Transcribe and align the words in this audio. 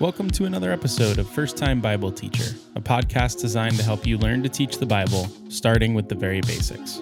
Welcome 0.00 0.30
to 0.30 0.44
another 0.44 0.70
episode 0.70 1.18
of 1.18 1.28
First 1.28 1.56
Time 1.56 1.80
Bible 1.80 2.12
Teacher, 2.12 2.54
a 2.76 2.80
podcast 2.80 3.40
designed 3.40 3.76
to 3.78 3.82
help 3.82 4.06
you 4.06 4.16
learn 4.16 4.44
to 4.44 4.48
teach 4.48 4.78
the 4.78 4.86
Bible, 4.86 5.26
starting 5.48 5.92
with 5.92 6.08
the 6.08 6.14
very 6.14 6.40
basics. 6.42 7.00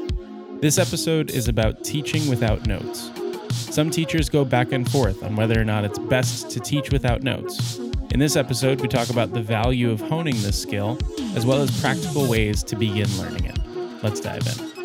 This 0.62 0.79
episode 0.79 1.30
is 1.30 1.46
about 1.46 1.84
teaching 1.84 2.27
without 2.27 2.66
notes. 2.66 3.11
Some 3.51 3.91
teachers 3.91 4.30
go 4.30 4.46
back 4.46 4.73
and 4.73 4.91
forth 4.91 5.23
on 5.23 5.37
whether 5.37 5.61
or 5.61 5.64
not 5.64 5.84
it's 5.84 5.98
best 5.98 6.51
to 6.52 6.59
teach 6.59 6.91
without 6.91 7.23
notes. 7.23 7.77
In 8.12 8.19
this 8.19 8.34
episode, 8.34 8.80
we 8.80 8.88
talk 8.88 9.10
about 9.10 9.34
the 9.34 9.42
value 9.42 9.91
of 9.91 10.01
honing 10.01 10.41
this 10.41 10.60
skill, 10.60 10.98
as 11.34 11.45
well 11.45 11.60
as 11.60 11.78
practical 11.83 12.27
ways 12.27 12.62
to 12.62 12.77
begin 12.77 13.15
learning 13.19 13.45
it. 13.45 13.59
Let's 14.02 14.20
dive 14.20 14.47
in. 14.47 14.75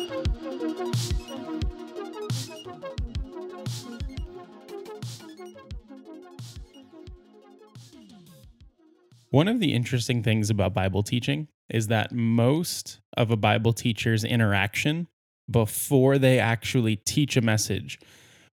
One 9.32 9.48
of 9.48 9.60
the 9.60 9.72
interesting 9.72 10.22
things 10.22 10.50
about 10.50 10.74
Bible 10.74 11.02
teaching 11.02 11.48
is 11.70 11.86
that 11.86 12.12
most 12.12 13.00
of 13.16 13.30
a 13.30 13.36
Bible 13.36 13.72
teacher's 13.72 14.24
interaction 14.24 15.08
before 15.50 16.18
they 16.18 16.38
actually 16.38 16.96
teach 16.96 17.34
a 17.38 17.40
message 17.40 17.98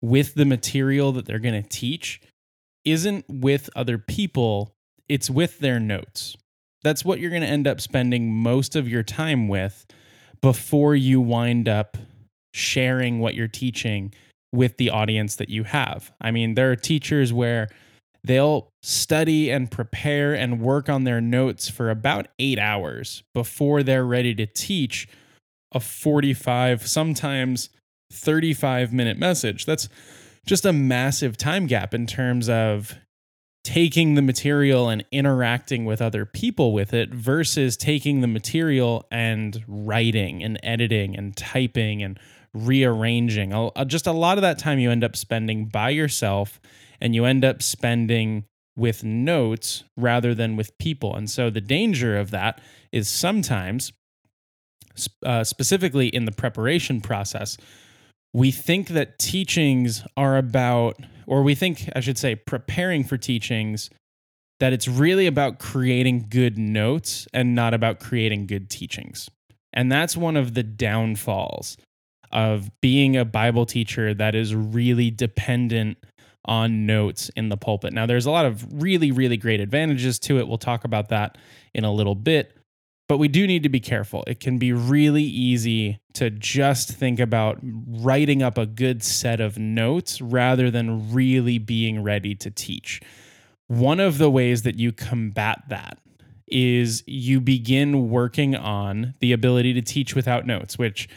with 0.02 0.34
the 0.34 0.44
material 0.44 1.12
that 1.12 1.24
they're 1.24 1.38
going 1.38 1.62
to 1.62 1.66
teach 1.66 2.20
isn't 2.84 3.24
with 3.26 3.70
other 3.74 3.96
people, 3.96 4.74
it's 5.08 5.30
with 5.30 5.60
their 5.60 5.80
notes. 5.80 6.36
That's 6.84 7.06
what 7.06 7.20
you're 7.20 7.30
going 7.30 7.40
to 7.40 7.48
end 7.48 7.66
up 7.66 7.80
spending 7.80 8.30
most 8.30 8.76
of 8.76 8.86
your 8.86 9.02
time 9.02 9.48
with 9.48 9.86
before 10.42 10.94
you 10.94 11.22
wind 11.22 11.70
up 11.70 11.96
sharing 12.52 13.18
what 13.18 13.34
you're 13.34 13.48
teaching 13.48 14.12
with 14.52 14.76
the 14.76 14.90
audience 14.90 15.36
that 15.36 15.48
you 15.48 15.64
have. 15.64 16.12
I 16.20 16.32
mean, 16.32 16.52
there 16.52 16.70
are 16.70 16.76
teachers 16.76 17.32
where 17.32 17.68
they'll 18.26 18.72
study 18.82 19.50
and 19.50 19.70
prepare 19.70 20.34
and 20.34 20.60
work 20.60 20.88
on 20.88 21.04
their 21.04 21.20
notes 21.20 21.68
for 21.68 21.90
about 21.90 22.26
eight 22.38 22.58
hours 22.58 23.22
before 23.32 23.82
they're 23.82 24.04
ready 24.04 24.34
to 24.34 24.46
teach 24.46 25.08
a 25.72 25.80
45, 25.80 26.86
sometimes 26.86 27.70
35 28.12 28.92
minute 28.92 29.18
message. 29.18 29.64
That's 29.64 29.88
just 30.44 30.64
a 30.64 30.72
massive 30.72 31.36
time 31.36 31.66
gap 31.66 31.94
in 31.94 32.06
terms 32.06 32.48
of 32.48 32.96
taking 33.66 34.14
the 34.14 34.22
material 34.22 34.88
and 34.88 35.04
interacting 35.10 35.84
with 35.84 36.00
other 36.00 36.24
people 36.24 36.72
with 36.72 36.94
it 36.94 37.12
versus 37.12 37.76
taking 37.76 38.20
the 38.20 38.28
material 38.28 39.04
and 39.10 39.64
writing 39.66 40.40
and 40.40 40.56
editing 40.62 41.16
and 41.16 41.36
typing 41.36 42.00
and 42.00 42.16
rearranging. 42.54 43.50
Just 43.88 44.06
a 44.06 44.12
lot 44.12 44.38
of 44.38 44.42
that 44.42 44.60
time 44.60 44.78
you 44.78 44.92
end 44.92 45.02
up 45.02 45.16
spending 45.16 45.66
by 45.66 45.90
yourself 45.90 46.60
and 47.00 47.12
you 47.12 47.24
end 47.24 47.44
up 47.44 47.60
spending 47.60 48.44
with 48.76 49.02
notes 49.02 49.82
rather 49.96 50.32
than 50.32 50.54
with 50.54 50.78
people. 50.78 51.16
And 51.16 51.28
so 51.28 51.50
the 51.50 51.60
danger 51.60 52.16
of 52.16 52.30
that 52.30 52.60
is 52.92 53.08
sometimes, 53.08 53.92
uh, 55.24 55.42
specifically 55.42 56.06
in 56.06 56.24
the 56.24 56.30
preparation 56.30 57.00
process, 57.00 57.58
we 58.36 58.50
think 58.50 58.88
that 58.88 59.18
teachings 59.18 60.04
are 60.14 60.36
about, 60.36 60.98
or 61.26 61.42
we 61.42 61.54
think, 61.54 61.88
I 61.96 62.00
should 62.00 62.18
say, 62.18 62.34
preparing 62.34 63.02
for 63.02 63.16
teachings, 63.16 63.88
that 64.60 64.74
it's 64.74 64.86
really 64.86 65.26
about 65.26 65.58
creating 65.58 66.26
good 66.28 66.58
notes 66.58 67.26
and 67.32 67.54
not 67.54 67.72
about 67.72 67.98
creating 67.98 68.46
good 68.46 68.68
teachings. 68.68 69.30
And 69.72 69.90
that's 69.90 70.18
one 70.18 70.36
of 70.36 70.52
the 70.52 70.62
downfalls 70.62 71.78
of 72.30 72.70
being 72.82 73.16
a 73.16 73.24
Bible 73.24 73.64
teacher 73.64 74.12
that 74.12 74.34
is 74.34 74.54
really 74.54 75.10
dependent 75.10 75.96
on 76.44 76.84
notes 76.84 77.30
in 77.36 77.48
the 77.48 77.56
pulpit. 77.56 77.94
Now, 77.94 78.04
there's 78.04 78.26
a 78.26 78.30
lot 78.30 78.44
of 78.44 78.82
really, 78.82 79.12
really 79.12 79.38
great 79.38 79.60
advantages 79.60 80.18
to 80.20 80.38
it. 80.38 80.46
We'll 80.46 80.58
talk 80.58 80.84
about 80.84 81.08
that 81.08 81.38
in 81.72 81.84
a 81.84 81.92
little 81.92 82.14
bit, 82.14 82.54
but 83.08 83.18
we 83.18 83.28
do 83.28 83.46
need 83.46 83.62
to 83.62 83.68
be 83.68 83.80
careful. 83.80 84.24
It 84.26 84.40
can 84.40 84.58
be 84.58 84.72
really 84.72 85.22
easy 85.22 86.00
to 86.14 86.30
just 86.30 86.90
think 86.90 87.20
about 87.20 87.58
writing 87.62 88.42
up 88.42 88.58
a 88.58 88.66
good 88.66 89.02
set 89.02 89.40
of 89.40 89.58
notes 89.58 90.20
rather 90.20 90.70
than 90.70 91.12
really 91.12 91.58
being 91.58 92.02
ready 92.02 92.34
to 92.36 92.50
teach. 92.50 93.00
One 93.68 94.00
of 94.00 94.18
the 94.18 94.30
ways 94.30 94.62
that 94.62 94.76
you 94.76 94.92
combat 94.92 95.62
that 95.68 95.98
is 96.48 97.02
you 97.06 97.40
begin 97.40 98.10
working 98.10 98.54
on 98.54 99.14
the 99.20 99.32
ability 99.32 99.74
to 99.74 99.82
teach 99.82 100.14
without 100.14 100.46
notes, 100.46 100.78
which 100.78 101.08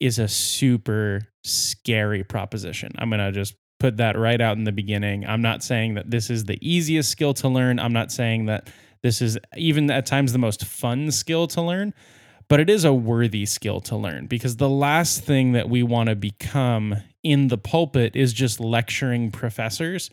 is 0.00 0.18
a 0.18 0.28
super 0.28 1.28
scary 1.44 2.24
proposition. 2.24 2.92
I'm 2.98 3.08
going 3.08 3.20
to 3.20 3.32
just 3.32 3.54
put 3.78 3.98
that 3.98 4.18
right 4.18 4.40
out 4.40 4.56
in 4.56 4.64
the 4.64 4.72
beginning. 4.72 5.26
I'm 5.26 5.42
not 5.42 5.62
saying 5.62 5.94
that 5.94 6.10
this 6.10 6.30
is 6.30 6.44
the 6.44 6.58
easiest 6.60 7.10
skill 7.10 7.34
to 7.34 7.48
learn. 7.48 7.78
I'm 7.78 7.92
not 7.92 8.10
saying 8.10 8.46
that 8.46 8.68
this 9.06 9.22
is 9.22 9.38
even 9.56 9.88
at 9.90 10.04
times 10.04 10.32
the 10.32 10.38
most 10.38 10.64
fun 10.64 11.12
skill 11.12 11.46
to 11.46 11.62
learn, 11.62 11.94
but 12.48 12.58
it 12.58 12.68
is 12.68 12.84
a 12.84 12.92
worthy 12.92 13.46
skill 13.46 13.80
to 13.82 13.96
learn 13.96 14.26
because 14.26 14.56
the 14.56 14.68
last 14.68 15.22
thing 15.22 15.52
that 15.52 15.70
we 15.70 15.82
want 15.84 16.08
to 16.08 16.16
become 16.16 16.96
in 17.22 17.46
the 17.48 17.58
pulpit 17.58 18.16
is 18.16 18.32
just 18.32 18.58
lecturing 18.58 19.30
professors 19.30 20.10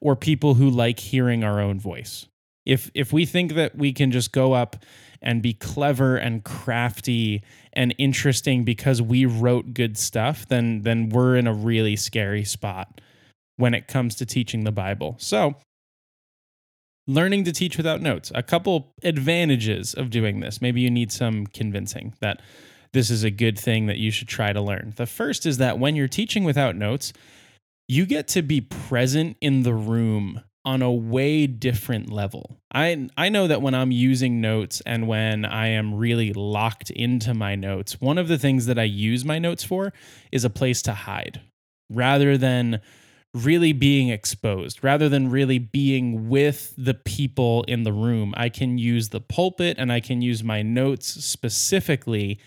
or 0.00 0.14
people 0.14 0.54
who 0.54 0.68
like 0.68 1.00
hearing 1.00 1.42
our 1.42 1.58
own 1.58 1.80
voice. 1.80 2.26
If 2.66 2.90
if 2.94 3.12
we 3.12 3.24
think 3.24 3.54
that 3.54 3.76
we 3.76 3.92
can 3.92 4.10
just 4.10 4.30
go 4.30 4.52
up 4.52 4.76
and 5.22 5.40
be 5.40 5.54
clever 5.54 6.16
and 6.16 6.44
crafty 6.44 7.42
and 7.72 7.94
interesting 7.96 8.64
because 8.64 9.00
we 9.00 9.24
wrote 9.24 9.72
good 9.72 9.96
stuff, 9.96 10.46
then 10.48 10.82
then 10.82 11.08
we're 11.08 11.36
in 11.36 11.46
a 11.46 11.54
really 11.54 11.96
scary 11.96 12.44
spot 12.44 13.00
when 13.56 13.72
it 13.72 13.88
comes 13.88 14.14
to 14.16 14.26
teaching 14.26 14.64
the 14.64 14.72
Bible. 14.72 15.16
So, 15.18 15.54
learning 17.06 17.44
to 17.44 17.52
teach 17.52 17.76
without 17.76 18.00
notes. 18.00 18.32
A 18.34 18.42
couple 18.42 18.94
advantages 19.02 19.94
of 19.94 20.10
doing 20.10 20.40
this. 20.40 20.60
Maybe 20.60 20.80
you 20.80 20.90
need 20.90 21.12
some 21.12 21.46
convincing 21.46 22.14
that 22.20 22.40
this 22.92 23.10
is 23.10 23.24
a 23.24 23.30
good 23.30 23.58
thing 23.58 23.86
that 23.86 23.98
you 23.98 24.10
should 24.10 24.28
try 24.28 24.52
to 24.52 24.60
learn. 24.60 24.94
The 24.96 25.06
first 25.06 25.46
is 25.46 25.58
that 25.58 25.78
when 25.78 25.96
you're 25.96 26.08
teaching 26.08 26.44
without 26.44 26.76
notes, 26.76 27.12
you 27.88 28.06
get 28.06 28.28
to 28.28 28.42
be 28.42 28.60
present 28.60 29.36
in 29.40 29.62
the 29.62 29.74
room 29.74 30.40
on 30.64 30.80
a 30.80 30.90
way 30.90 31.46
different 31.46 32.10
level. 32.10 32.58
I 32.72 33.08
I 33.18 33.28
know 33.28 33.46
that 33.46 33.60
when 33.60 33.74
I'm 33.74 33.90
using 33.90 34.40
notes 34.40 34.80
and 34.86 35.06
when 35.06 35.44
I 35.44 35.68
am 35.68 35.94
really 35.94 36.32
locked 36.32 36.90
into 36.90 37.34
my 37.34 37.54
notes, 37.54 38.00
one 38.00 38.16
of 38.16 38.28
the 38.28 38.38
things 38.38 38.66
that 38.66 38.78
I 38.78 38.84
use 38.84 39.24
my 39.24 39.38
notes 39.38 39.62
for 39.62 39.92
is 40.32 40.44
a 40.44 40.50
place 40.50 40.80
to 40.82 40.94
hide 40.94 41.42
rather 41.90 42.38
than 42.38 42.80
really 43.34 43.72
being 43.72 44.08
exposed, 44.08 44.82
rather 44.82 45.08
than 45.08 45.30
really 45.30 45.58
being 45.58 46.28
with 46.28 46.72
the 46.78 46.94
people 46.94 47.64
in 47.64 47.82
the 47.82 47.92
room. 47.92 48.32
I 48.36 48.48
can 48.48 48.78
use 48.78 49.08
the 49.08 49.20
pulpit 49.20 49.76
and 49.78 49.92
I 49.92 50.00
can 50.00 50.22
use 50.22 50.44
my 50.44 50.62
notes 50.62 51.08
specifically 51.08 52.38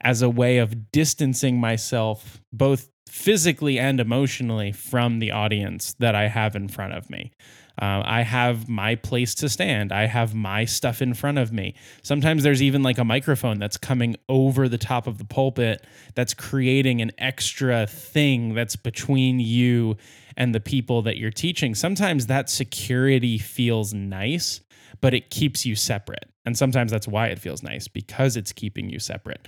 as 0.00 0.22
a 0.22 0.30
way 0.30 0.58
of 0.58 0.90
distancing 0.90 1.60
myself 1.60 2.40
both 2.52 2.88
physically 3.06 3.78
and 3.78 4.00
emotionally 4.00 4.72
from 4.72 5.18
the 5.18 5.30
audience 5.30 5.94
that 5.98 6.14
I 6.14 6.28
have 6.28 6.56
in 6.56 6.68
front 6.68 6.94
of 6.94 7.10
me. 7.10 7.32
Uh, 7.80 8.02
I 8.04 8.22
have 8.22 8.68
my 8.68 8.94
place 8.94 9.34
to 9.36 9.48
stand. 9.48 9.90
I 9.90 10.06
have 10.06 10.34
my 10.34 10.64
stuff 10.64 11.00
in 11.00 11.14
front 11.14 11.38
of 11.38 11.52
me. 11.52 11.74
Sometimes 12.02 12.42
there's 12.42 12.62
even 12.62 12.82
like 12.82 12.98
a 12.98 13.04
microphone 13.04 13.58
that's 13.58 13.78
coming 13.78 14.16
over 14.28 14.68
the 14.68 14.78
top 14.78 15.06
of 15.06 15.18
the 15.18 15.24
pulpit 15.24 15.86
that's 16.14 16.34
creating 16.34 17.00
an 17.00 17.10
extra 17.18 17.86
thing 17.86 18.54
that's 18.54 18.76
between 18.76 19.40
you 19.40 19.96
and 20.40 20.54
the 20.54 20.60
people 20.60 21.02
that 21.02 21.18
you're 21.18 21.30
teaching. 21.30 21.74
Sometimes 21.74 22.26
that 22.26 22.48
security 22.48 23.36
feels 23.36 23.92
nice, 23.92 24.62
but 25.02 25.12
it 25.12 25.28
keeps 25.28 25.66
you 25.66 25.76
separate. 25.76 26.24
And 26.46 26.56
sometimes 26.56 26.90
that's 26.90 27.06
why 27.06 27.26
it 27.26 27.38
feels 27.38 27.62
nice 27.62 27.88
because 27.88 28.38
it's 28.38 28.50
keeping 28.50 28.88
you 28.88 28.98
separate. 28.98 29.46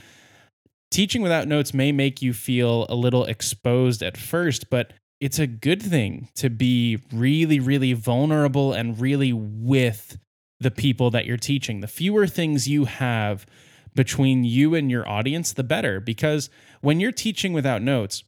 Teaching 0.90 1.22
without 1.22 1.48
notes 1.48 1.72
may 1.72 1.92
make 1.92 2.20
you 2.20 2.34
feel 2.34 2.84
a 2.90 2.94
little 2.94 3.24
exposed 3.24 4.02
at 4.02 4.18
first, 4.18 4.68
but 4.68 4.92
it's 5.18 5.38
a 5.38 5.46
good 5.46 5.80
thing 5.80 6.28
to 6.34 6.50
be 6.50 6.98
really, 7.10 7.58
really 7.58 7.94
vulnerable 7.94 8.74
and 8.74 9.00
really 9.00 9.32
with 9.32 10.18
the 10.60 10.70
people 10.70 11.10
that 11.12 11.24
you're 11.24 11.38
teaching. 11.38 11.80
The 11.80 11.88
fewer 11.88 12.26
things 12.26 12.68
you 12.68 12.84
have 12.84 13.46
between 13.94 14.44
you 14.44 14.74
and 14.74 14.90
your 14.90 15.08
audience, 15.08 15.54
the 15.54 15.64
better. 15.64 16.00
Because 16.00 16.50
when 16.82 17.00
you're 17.00 17.12
teaching 17.12 17.54
without 17.54 17.80
notes, 17.80 18.24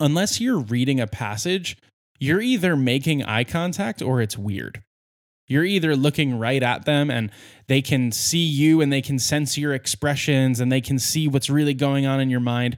unless 0.00 0.40
you're 0.40 0.58
reading 0.58 0.98
a 0.98 1.06
passage, 1.06 1.76
you're 2.18 2.40
either 2.40 2.76
making 2.76 3.22
eye 3.24 3.44
contact 3.44 4.02
or 4.02 4.20
it's 4.20 4.36
weird. 4.36 4.82
You're 5.46 5.64
either 5.64 5.96
looking 5.96 6.38
right 6.38 6.62
at 6.62 6.84
them 6.84 7.10
and 7.10 7.30
they 7.66 7.82
can 7.82 8.12
see 8.12 8.44
you 8.44 8.80
and 8.80 8.92
they 8.92 9.02
can 9.02 9.18
sense 9.18 9.58
your 9.58 9.74
expressions 9.74 10.60
and 10.60 10.70
they 10.70 10.80
can 10.80 10.98
see 10.98 11.26
what's 11.26 11.50
really 11.50 11.74
going 11.74 12.06
on 12.06 12.20
in 12.20 12.30
your 12.30 12.40
mind, 12.40 12.76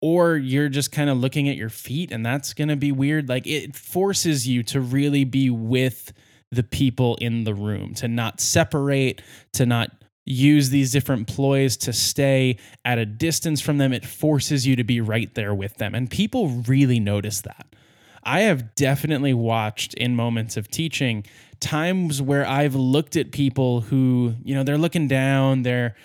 or 0.00 0.36
you're 0.36 0.68
just 0.68 0.90
kind 0.90 1.10
of 1.10 1.18
looking 1.18 1.48
at 1.48 1.56
your 1.56 1.68
feet 1.68 2.10
and 2.10 2.24
that's 2.24 2.54
going 2.54 2.68
to 2.68 2.76
be 2.76 2.92
weird 2.92 3.28
like 3.28 3.46
it 3.46 3.76
forces 3.76 4.46
you 4.46 4.62
to 4.64 4.80
really 4.80 5.24
be 5.24 5.50
with 5.50 6.12
the 6.50 6.62
people 6.62 7.16
in 7.20 7.44
the 7.44 7.54
room 7.54 7.94
to 7.94 8.08
not 8.08 8.40
separate 8.40 9.20
to 9.52 9.66
not 9.66 9.97
use 10.30 10.70
these 10.70 10.92
different 10.92 11.26
ploys 11.26 11.76
to 11.78 11.92
stay 11.92 12.58
at 12.84 12.98
a 12.98 13.06
distance 13.06 13.60
from 13.60 13.78
them. 13.78 13.92
It 13.92 14.04
forces 14.04 14.66
you 14.66 14.76
to 14.76 14.84
be 14.84 15.00
right 15.00 15.34
there 15.34 15.54
with 15.54 15.76
them. 15.76 15.94
And 15.94 16.10
people 16.10 16.48
really 16.48 17.00
notice 17.00 17.40
that. 17.42 17.66
I 18.24 18.40
have 18.40 18.74
definitely 18.74 19.32
watched 19.32 19.94
in 19.94 20.14
moments 20.14 20.56
of 20.56 20.68
teaching 20.68 21.24
times 21.60 22.20
where 22.20 22.46
I've 22.46 22.74
looked 22.74 23.16
at 23.16 23.32
people 23.32 23.80
who, 23.80 24.34
you 24.44 24.54
know, 24.54 24.62
they're 24.62 24.78
looking 24.78 25.08
down, 25.08 25.62
they're 25.62 25.96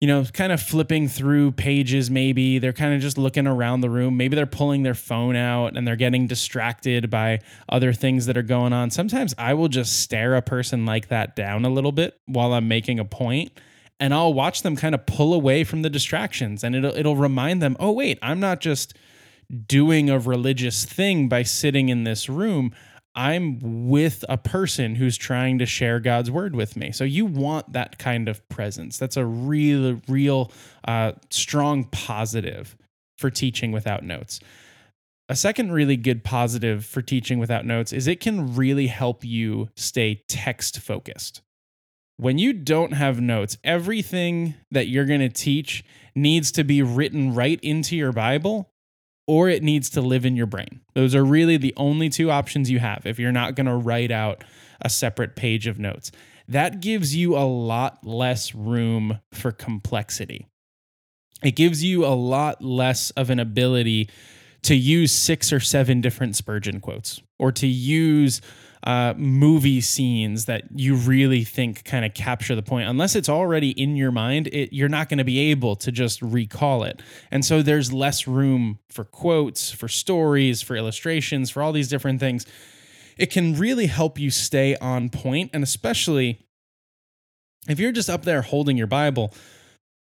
you 0.00 0.06
know, 0.06 0.24
kind 0.24 0.52
of 0.52 0.60
flipping 0.60 1.08
through 1.08 1.52
pages, 1.52 2.10
maybe. 2.10 2.58
They're 2.58 2.74
kind 2.74 2.94
of 2.94 3.00
just 3.00 3.16
looking 3.16 3.46
around 3.46 3.80
the 3.80 3.88
room. 3.88 4.16
Maybe 4.16 4.36
they're 4.36 4.44
pulling 4.44 4.82
their 4.82 4.94
phone 4.94 5.36
out 5.36 5.76
and 5.76 5.86
they're 5.86 5.96
getting 5.96 6.26
distracted 6.26 7.08
by 7.08 7.40
other 7.68 7.92
things 7.94 8.26
that 8.26 8.36
are 8.36 8.42
going 8.42 8.74
on. 8.74 8.90
Sometimes 8.90 9.34
I 9.38 9.54
will 9.54 9.68
just 9.68 10.00
stare 10.00 10.36
a 10.36 10.42
person 10.42 10.84
like 10.84 11.08
that 11.08 11.34
down 11.34 11.64
a 11.64 11.70
little 11.70 11.92
bit 11.92 12.20
while 12.26 12.52
I'm 12.52 12.68
making 12.68 12.98
a 12.98 13.04
point 13.06 13.52
and 13.98 14.12
I'll 14.12 14.34
watch 14.34 14.62
them 14.62 14.76
kind 14.76 14.94
of 14.94 15.06
pull 15.06 15.32
away 15.32 15.64
from 15.64 15.80
the 15.80 15.88
distractions 15.88 16.62
and 16.62 16.74
it'll 16.74 16.94
it'll 16.94 17.16
remind 17.16 17.62
them, 17.62 17.76
"Oh 17.80 17.92
wait, 17.92 18.18
I'm 18.20 18.40
not 18.40 18.60
just 18.60 18.94
doing 19.66 20.10
a 20.10 20.18
religious 20.18 20.84
thing 20.84 21.28
by 21.28 21.42
sitting 21.42 21.88
in 21.88 22.04
this 22.04 22.28
room. 22.28 22.74
I'm 23.16 23.88
with 23.88 24.24
a 24.28 24.36
person 24.36 24.94
who's 24.94 25.16
trying 25.16 25.58
to 25.58 25.66
share 25.66 25.98
God's 26.00 26.30
word 26.30 26.54
with 26.54 26.76
me. 26.76 26.92
So 26.92 27.02
you 27.02 27.24
want 27.24 27.72
that 27.72 27.98
kind 27.98 28.28
of 28.28 28.46
presence. 28.50 28.98
That's 28.98 29.16
a 29.16 29.24
real, 29.24 30.00
real 30.06 30.52
uh, 30.86 31.12
strong 31.30 31.84
positive 31.84 32.76
for 33.16 33.30
teaching 33.30 33.72
without 33.72 34.04
notes. 34.04 34.38
A 35.30 35.34
second 35.34 35.72
really 35.72 35.96
good 35.96 36.22
positive 36.22 36.84
for 36.84 37.00
teaching 37.00 37.38
without 37.38 37.64
notes 37.64 37.92
is 37.92 38.06
it 38.06 38.20
can 38.20 38.54
really 38.54 38.86
help 38.86 39.24
you 39.24 39.70
stay 39.74 40.22
text 40.28 40.78
focused. 40.78 41.40
When 42.18 42.38
you 42.38 42.52
don't 42.52 42.92
have 42.92 43.20
notes, 43.20 43.56
everything 43.64 44.54
that 44.70 44.88
you're 44.88 45.04
going 45.04 45.20
to 45.20 45.28
teach 45.28 45.84
needs 46.14 46.52
to 46.52 46.64
be 46.64 46.82
written 46.82 47.34
right 47.34 47.58
into 47.62 47.96
your 47.96 48.12
Bible 48.12 48.70
or 49.26 49.48
it 49.48 49.62
needs 49.62 49.90
to 49.90 50.00
live 50.00 50.24
in 50.24 50.36
your 50.36 50.46
brain. 50.46 50.80
Those 50.94 51.14
are 51.14 51.24
really 51.24 51.56
the 51.56 51.74
only 51.76 52.08
two 52.08 52.30
options 52.30 52.70
you 52.70 52.78
have 52.78 53.06
if 53.06 53.18
you're 53.18 53.32
not 53.32 53.54
going 53.54 53.66
to 53.66 53.74
write 53.74 54.10
out 54.10 54.44
a 54.80 54.88
separate 54.88 55.36
page 55.36 55.66
of 55.66 55.78
notes. 55.78 56.12
That 56.48 56.80
gives 56.80 57.16
you 57.16 57.36
a 57.36 57.46
lot 57.46 58.06
less 58.06 58.54
room 58.54 59.20
for 59.32 59.50
complexity. 59.50 60.46
It 61.42 61.56
gives 61.56 61.82
you 61.82 62.06
a 62.06 62.14
lot 62.14 62.62
less 62.62 63.10
of 63.10 63.30
an 63.30 63.40
ability 63.40 64.08
to 64.62 64.74
use 64.74 65.12
six 65.12 65.52
or 65.52 65.60
seven 65.60 66.00
different 66.00 66.36
Spurgeon 66.36 66.80
quotes 66.80 67.20
or 67.38 67.52
to 67.52 67.66
use 67.66 68.40
uh, 68.84 69.14
movie 69.16 69.80
scenes 69.80 70.44
that 70.44 70.64
you 70.74 70.94
really 70.94 71.44
think 71.44 71.84
kind 71.84 72.04
of 72.04 72.14
capture 72.14 72.54
the 72.54 72.62
point. 72.62 72.88
Unless 72.88 73.16
it's 73.16 73.28
already 73.28 73.70
in 73.70 73.96
your 73.96 74.12
mind, 74.12 74.48
it, 74.48 74.72
you're 74.72 74.88
not 74.88 75.08
going 75.08 75.18
to 75.18 75.24
be 75.24 75.38
able 75.50 75.76
to 75.76 75.90
just 75.90 76.22
recall 76.22 76.84
it. 76.84 77.02
And 77.30 77.44
so 77.44 77.62
there's 77.62 77.92
less 77.92 78.26
room 78.26 78.78
for 78.88 79.04
quotes, 79.04 79.70
for 79.70 79.88
stories, 79.88 80.62
for 80.62 80.76
illustrations, 80.76 81.50
for 81.50 81.62
all 81.62 81.72
these 81.72 81.88
different 81.88 82.20
things. 82.20 82.46
It 83.16 83.30
can 83.30 83.56
really 83.56 83.86
help 83.86 84.18
you 84.18 84.30
stay 84.30 84.76
on 84.76 85.08
point, 85.08 85.50
and 85.54 85.62
especially 85.62 86.46
if 87.68 87.80
you're 87.80 87.92
just 87.92 88.10
up 88.10 88.24
there 88.24 88.42
holding 88.42 88.76
your 88.76 88.86
Bible 88.86 89.32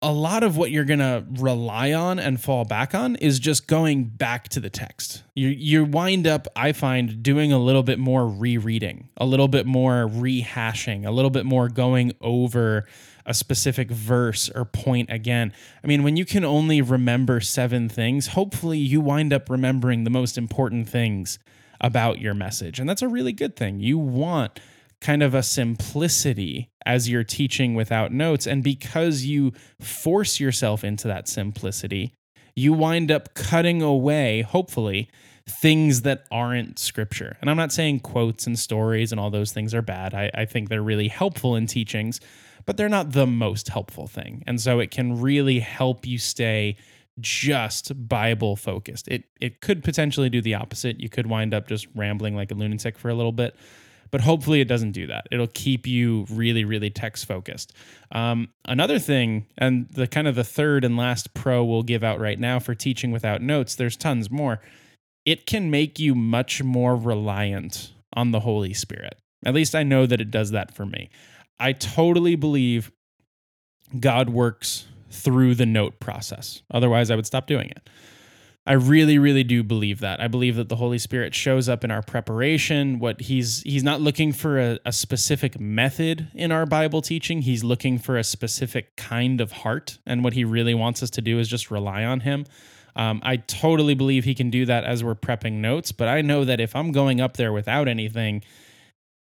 a 0.01 0.12
lot 0.13 0.44
of 0.44 0.56
what 0.56 0.72
you're 0.72 0.86
going 0.86 1.00
to 1.00 1.25
rely 1.31 1.92
on 1.92 2.19
and 2.19 2.40
fall 2.42 2.63
back 2.63 2.96
on 2.96 3.18
is 3.18 3.38
just 3.38 3.68
going 3.68 4.06
back 4.06 4.48
to 4.50 4.60
the 4.62 4.69
text. 4.69 5.24
You 5.36 5.50
you 5.50 5.84
wind 5.84 6.25
up 6.25 6.48
I 6.56 6.72
find 6.72 7.22
doing 7.22 7.51
a 7.51 7.60
little 7.60 7.84
bit 7.84 8.00
more 8.00 8.25
rereading, 8.25 9.10
a 9.18 9.25
little 9.25 9.50
bit 9.50 9.66
more 9.66 10.07
rehashing, 10.07 11.06
a 11.06 11.12
little 11.12 11.31
bit 11.31 11.46
more 11.46 11.68
going 11.68 12.13
over 12.22 12.86
a 13.25 13.34
specific 13.34 13.92
verse 13.92 14.50
or 14.56 14.63
point 14.66 15.12
again. 15.12 15.54
I 15.84 15.88
mean, 15.88 16.04
when 16.04 16.16
you 16.16 16.25
can 16.25 16.46
only 16.46 16.81
remember 16.81 17.42
7 17.42 17.90
things, 17.90 18.28
hopefully 18.28 18.80
you 18.80 19.01
wind 19.01 19.34
up 19.34 19.50
remembering 19.50 20.04
the 20.04 20.10
most 20.10 20.38
important 20.38 20.88
things 20.88 21.40
about 21.81 22.19
your 22.19 22.34
message. 22.34 22.80
And 22.80 22.90
that's 22.90 23.01
a 23.01 23.07
really 23.07 23.34
good 23.34 23.56
thing. 23.56 23.81
You 23.81 23.98
want 23.98 24.60
kind 25.01 25.22
of 25.22 25.34
a 25.34 25.44
simplicity 25.44 26.69
as 26.86 27.10
you're 27.10 27.24
teaching 27.24 27.76
without 27.76 28.12
notes. 28.12 28.48
And 28.48 28.64
because 28.64 29.26
you 29.26 29.54
force 29.80 30.40
yourself 30.40 30.84
into 30.84 31.08
that 31.08 31.28
simplicity, 31.28 32.14
you 32.56 32.74
wind 32.74 33.12
up 33.12 33.34
cutting 33.34 33.81
away, 33.81 34.42
hopefully, 34.42 35.10
things 35.48 36.02
that 36.02 36.26
aren't 36.31 36.78
scripture. 36.80 37.38
And 37.42 37.50
I'm 37.50 37.58
not 37.58 37.72
saying 37.72 38.02
quotes 38.02 38.46
and 38.46 38.58
stories 38.58 39.12
and 39.12 39.20
all 39.20 39.30
those 39.30 39.52
things 39.52 39.74
are 39.74 39.81
bad. 39.81 40.14
I, 40.14 40.30
I 40.34 40.46
think 40.46 40.70
they're 40.70 40.81
really 40.81 41.08
helpful 41.08 41.56
in 41.56 41.66
teachings, 41.66 42.20
but 42.66 42.78
they're 42.78 42.90
not 42.90 43.12
the 43.12 43.28
most 43.28 43.70
helpful 43.70 44.08
thing. 44.08 44.44
And 44.46 44.62
so 44.62 44.80
it 44.80 44.92
can 44.92 45.20
really 45.20 45.60
help 45.60 46.06
you 46.06 46.18
stay 46.18 46.75
just 47.20 48.08
Bible 48.08 48.56
focused. 48.56 49.08
It 49.08 49.25
it 49.42 49.60
could 49.62 49.84
potentially 49.84 50.30
do 50.30 50.42
the 50.42 50.56
opposite. 50.56 51.00
You 51.00 51.10
could 51.10 51.28
wind 51.28 51.54
up 51.54 51.68
just 51.68 51.88
rambling 51.96 52.36
like 52.36 52.52
a 52.52 52.56
lunatic 52.56 52.98
for 52.98 53.10
a 53.10 53.16
little 53.16 53.32
bit 53.34 53.56
but 54.12 54.22
hopefully 54.22 54.62
it 54.62 54.68
doesn't 54.68 54.92
do 54.92 55.08
that. 55.08 55.28
It'll 55.32 55.48
keep 55.48 55.88
you 55.88 56.26
really, 56.30 56.64
really 56.64 56.90
text 56.90 57.26
focused. 57.26 57.74
Um, 58.12 58.50
another 58.66 59.00
thing, 59.00 59.48
and 59.58 59.88
the 59.90 60.08
kind 60.08 60.28
of 60.28 60.36
the 60.36 60.44
third 60.44 60.84
and 60.84 60.98
last 60.98 61.34
pro 61.34 61.64
we'll 61.64 61.84
give 61.84 62.04
out 62.04 62.20
right 62.20 62.40
now 62.40 62.60
for 62.60 62.76
teaching 62.76 63.12
without 63.12 63.42
notes, 63.42 63.76
there's 63.76 63.96
tons 63.96 64.30
more. 64.30 64.62
It 65.26 65.46
can 65.46 65.70
make 65.70 66.00
you 66.00 66.16
much 66.16 66.64
more 66.64 66.96
reliant 66.96 67.92
on 68.14 68.32
the 68.32 68.42
Holy 68.42 68.74
Spirit. 68.74 69.16
At 69.46 69.54
least 69.54 69.76
I 69.76 69.84
know 69.84 70.06
that 70.06 70.22
it 70.22 70.32
does 70.32 70.52
that 70.52 70.74
for 70.74 70.86
me. 70.86 71.10
I 71.60 71.74
totally 71.74 72.36
believe 72.36 72.92
God 74.00 74.30
works 74.30 74.88
through 75.12 75.56
the 75.56 75.66
note 75.66 76.00
process. 76.00 76.62
Otherwise, 76.72 77.12
I 77.12 77.16
would 77.16 77.26
stop 77.26 77.48
doing 77.48 77.70
it. 77.70 77.90
I 78.69 78.74
really, 78.74 79.18
really 79.18 79.44
do 79.44 79.63
believe 79.63 80.00
that. 80.01 80.21
I 80.21 80.27
believe 80.27 80.56
that 80.57 80.69
the 80.69 80.75
Holy 80.75 81.00
Spirit 81.00 81.33
shows 81.33 81.68
up 81.68 81.83
in 81.83 81.89
our 81.89 82.04
preparation. 82.04 83.00
What 83.00 83.19
he's 83.19 83.63
he's 83.63 83.83
not 83.83 84.00
looking 84.00 84.31
for 84.31 84.60
a, 84.60 84.80
a, 84.86 84.92
specific 84.92 85.60
method 85.60 86.27
in 86.36 86.51
our 86.51 86.68
Bible 86.68 87.01
teaching. 87.01 87.42
He's 87.42 87.63
looking 87.63 87.98
for 87.98 88.16
a 88.16 88.24
specific 88.24 88.95
kind 88.95 89.42
of 89.42 89.51
heart, 89.51 89.98
and 90.06 90.24
what 90.24 90.33
he 90.33 90.44
really 90.44 90.75
wants 90.75 91.01
us 91.01 91.10
to 91.12 91.21
do 91.21 91.39
is 91.39 91.48
just 91.48 91.71
rely 91.71 92.04
on 92.04 92.19
him. 92.19 92.45
Um, 92.95 93.21
I 93.24 93.38
totally 93.38 93.95
believe 93.95 94.24
he 94.24 94.36
can 94.36 94.51
do 94.51 94.68
that 94.68 94.83
as 94.83 95.04
we're 95.04 95.15
prepping 95.15 95.54
notes, 95.54 95.92
but 95.92 96.07
I 96.07 96.22
know 96.22 96.45
that 96.45 96.60
if 96.60 96.75
I'm 96.75 96.92
going 96.92 97.19
up 97.19 97.38
there 97.38 97.51
without 97.51 97.88
anything, 97.88 98.44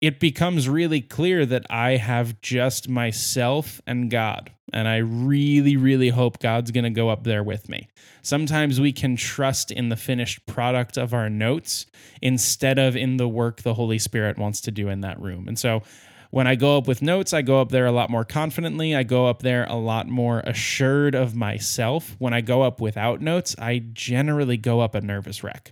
it 0.03 0.19
becomes 0.19 0.67
really 0.67 0.99
clear 0.99 1.45
that 1.45 1.65
I 1.69 1.91
have 1.91 2.41
just 2.41 2.89
myself 2.89 3.79
and 3.87 4.11
God. 4.11 4.51
And 4.73 4.85
I 4.85 4.97
really, 4.97 5.77
really 5.77 6.09
hope 6.09 6.39
God's 6.39 6.71
going 6.71 6.83
to 6.83 6.89
go 6.89 7.07
up 7.07 7.23
there 7.23 7.41
with 7.41 7.69
me. 7.69 7.87
Sometimes 8.21 8.81
we 8.81 8.91
can 8.91 9.15
trust 9.15 9.71
in 9.71 9.87
the 9.87 9.95
finished 9.95 10.45
product 10.45 10.97
of 10.97 11.13
our 11.13 11.29
notes 11.29 11.85
instead 12.21 12.79
of 12.79 12.97
in 12.97 13.15
the 13.15 13.29
work 13.29 13.61
the 13.61 13.75
Holy 13.75 13.97
Spirit 13.97 14.37
wants 14.37 14.59
to 14.61 14.71
do 14.71 14.89
in 14.89 14.99
that 15.01 15.21
room. 15.21 15.47
And 15.47 15.57
so 15.57 15.83
when 16.31 16.47
I 16.47 16.55
go 16.55 16.77
up 16.77 16.85
with 16.85 17.01
notes, 17.01 17.31
I 17.31 17.41
go 17.41 17.61
up 17.61 17.69
there 17.69 17.85
a 17.85 17.91
lot 17.93 18.09
more 18.09 18.25
confidently. 18.25 18.93
I 18.93 19.03
go 19.03 19.27
up 19.27 19.41
there 19.41 19.63
a 19.69 19.77
lot 19.77 20.09
more 20.09 20.41
assured 20.41 21.15
of 21.15 21.33
myself. 21.33 22.17
When 22.19 22.33
I 22.33 22.41
go 22.41 22.61
up 22.63 22.81
without 22.81 23.21
notes, 23.21 23.55
I 23.57 23.85
generally 23.93 24.57
go 24.57 24.81
up 24.81 24.95
a 24.95 25.01
nervous 25.01 25.45
wreck. 25.45 25.71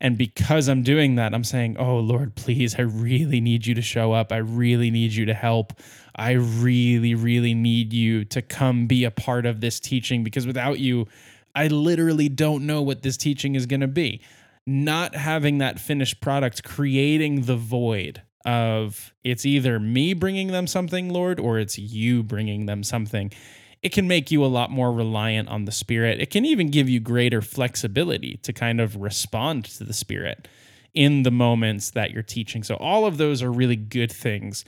And 0.00 0.16
because 0.16 0.68
I'm 0.68 0.82
doing 0.82 1.16
that, 1.16 1.34
I'm 1.34 1.44
saying, 1.44 1.76
Oh 1.76 1.98
Lord, 1.98 2.34
please, 2.34 2.76
I 2.78 2.82
really 2.82 3.40
need 3.40 3.66
you 3.66 3.74
to 3.74 3.82
show 3.82 4.12
up. 4.12 4.32
I 4.32 4.38
really 4.38 4.90
need 4.90 5.12
you 5.12 5.26
to 5.26 5.34
help. 5.34 5.72
I 6.14 6.32
really, 6.32 7.14
really 7.14 7.54
need 7.54 7.92
you 7.92 8.24
to 8.26 8.42
come 8.42 8.86
be 8.86 9.04
a 9.04 9.10
part 9.10 9.46
of 9.46 9.60
this 9.60 9.80
teaching 9.80 10.24
because 10.24 10.46
without 10.46 10.78
you, 10.78 11.06
I 11.54 11.68
literally 11.68 12.28
don't 12.28 12.66
know 12.66 12.82
what 12.82 13.02
this 13.02 13.16
teaching 13.16 13.54
is 13.54 13.66
going 13.66 13.80
to 13.80 13.88
be. 13.88 14.20
Not 14.66 15.14
having 15.14 15.58
that 15.58 15.80
finished 15.80 16.20
product, 16.20 16.62
creating 16.62 17.42
the 17.42 17.56
void 17.56 18.22
of 18.44 19.12
it's 19.24 19.44
either 19.44 19.80
me 19.80 20.12
bringing 20.12 20.48
them 20.48 20.66
something, 20.66 21.08
Lord, 21.10 21.40
or 21.40 21.58
it's 21.58 21.78
you 21.78 22.22
bringing 22.22 22.66
them 22.66 22.82
something 22.82 23.32
it 23.82 23.92
can 23.92 24.08
make 24.08 24.30
you 24.30 24.44
a 24.44 24.46
lot 24.46 24.70
more 24.70 24.92
reliant 24.92 25.48
on 25.48 25.64
the 25.64 25.72
Spirit. 25.72 26.20
It 26.20 26.30
can 26.30 26.44
even 26.44 26.68
give 26.68 26.88
you 26.88 27.00
greater 27.00 27.40
flexibility 27.40 28.38
to 28.42 28.52
kind 28.52 28.80
of 28.80 28.96
respond 28.96 29.64
to 29.66 29.84
the 29.84 29.92
Spirit 29.92 30.48
in 30.94 31.22
the 31.22 31.30
moments 31.30 31.90
that 31.90 32.10
you're 32.10 32.22
teaching. 32.22 32.62
So, 32.62 32.74
all 32.76 33.06
of 33.06 33.18
those 33.18 33.42
are 33.42 33.52
really 33.52 33.76
good 33.76 34.10
things 34.10 34.64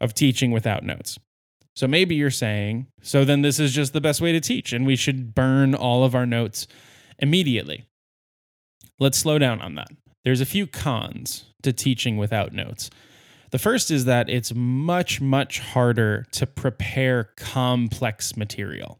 of 0.00 0.14
teaching 0.14 0.52
without 0.52 0.84
notes. 0.84 1.18
So, 1.74 1.88
maybe 1.88 2.14
you're 2.14 2.30
saying, 2.30 2.86
so 3.02 3.24
then 3.24 3.42
this 3.42 3.58
is 3.58 3.72
just 3.72 3.92
the 3.92 4.00
best 4.00 4.20
way 4.20 4.32
to 4.32 4.40
teach, 4.40 4.72
and 4.72 4.86
we 4.86 4.96
should 4.96 5.34
burn 5.34 5.74
all 5.74 6.04
of 6.04 6.14
our 6.14 6.26
notes 6.26 6.66
immediately. 7.18 7.84
Let's 9.00 9.18
slow 9.18 9.38
down 9.38 9.60
on 9.60 9.74
that. 9.74 9.88
There's 10.24 10.40
a 10.40 10.46
few 10.46 10.66
cons 10.68 11.46
to 11.62 11.72
teaching 11.72 12.16
without 12.16 12.52
notes. 12.52 12.90
The 13.52 13.58
first 13.58 13.90
is 13.90 14.06
that 14.06 14.30
it's 14.30 14.54
much, 14.54 15.20
much 15.20 15.60
harder 15.60 16.26
to 16.32 16.46
prepare 16.46 17.24
complex 17.36 18.34
material. 18.34 18.98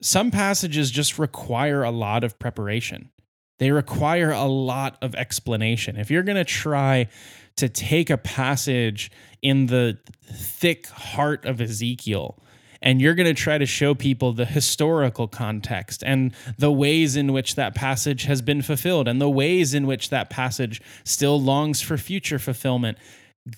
Some 0.00 0.30
passages 0.30 0.90
just 0.90 1.18
require 1.18 1.82
a 1.82 1.90
lot 1.90 2.24
of 2.24 2.38
preparation. 2.38 3.10
They 3.58 3.70
require 3.70 4.30
a 4.30 4.46
lot 4.46 4.96
of 5.02 5.14
explanation. 5.14 5.96
If 5.96 6.10
you're 6.10 6.22
going 6.22 6.36
to 6.36 6.44
try 6.44 7.08
to 7.56 7.68
take 7.68 8.08
a 8.08 8.18
passage 8.18 9.10
in 9.42 9.66
the 9.66 9.98
thick 10.24 10.86
heart 10.88 11.44
of 11.44 11.60
Ezekiel 11.60 12.38
and 12.82 13.00
you're 13.00 13.14
going 13.14 13.26
to 13.26 13.34
try 13.34 13.58
to 13.58 13.66
show 13.66 13.94
people 13.94 14.32
the 14.32 14.44
historical 14.44 15.28
context 15.28 16.02
and 16.04 16.34
the 16.58 16.72
ways 16.72 17.16
in 17.16 17.32
which 17.32 17.54
that 17.54 17.74
passage 17.74 18.24
has 18.24 18.42
been 18.42 18.62
fulfilled 18.62 19.08
and 19.08 19.20
the 19.20 19.30
ways 19.30 19.74
in 19.74 19.86
which 19.86 20.10
that 20.10 20.30
passage 20.30 20.80
still 21.04 21.40
longs 21.40 21.80
for 21.82 21.96
future 21.96 22.38
fulfillment. 22.38 22.98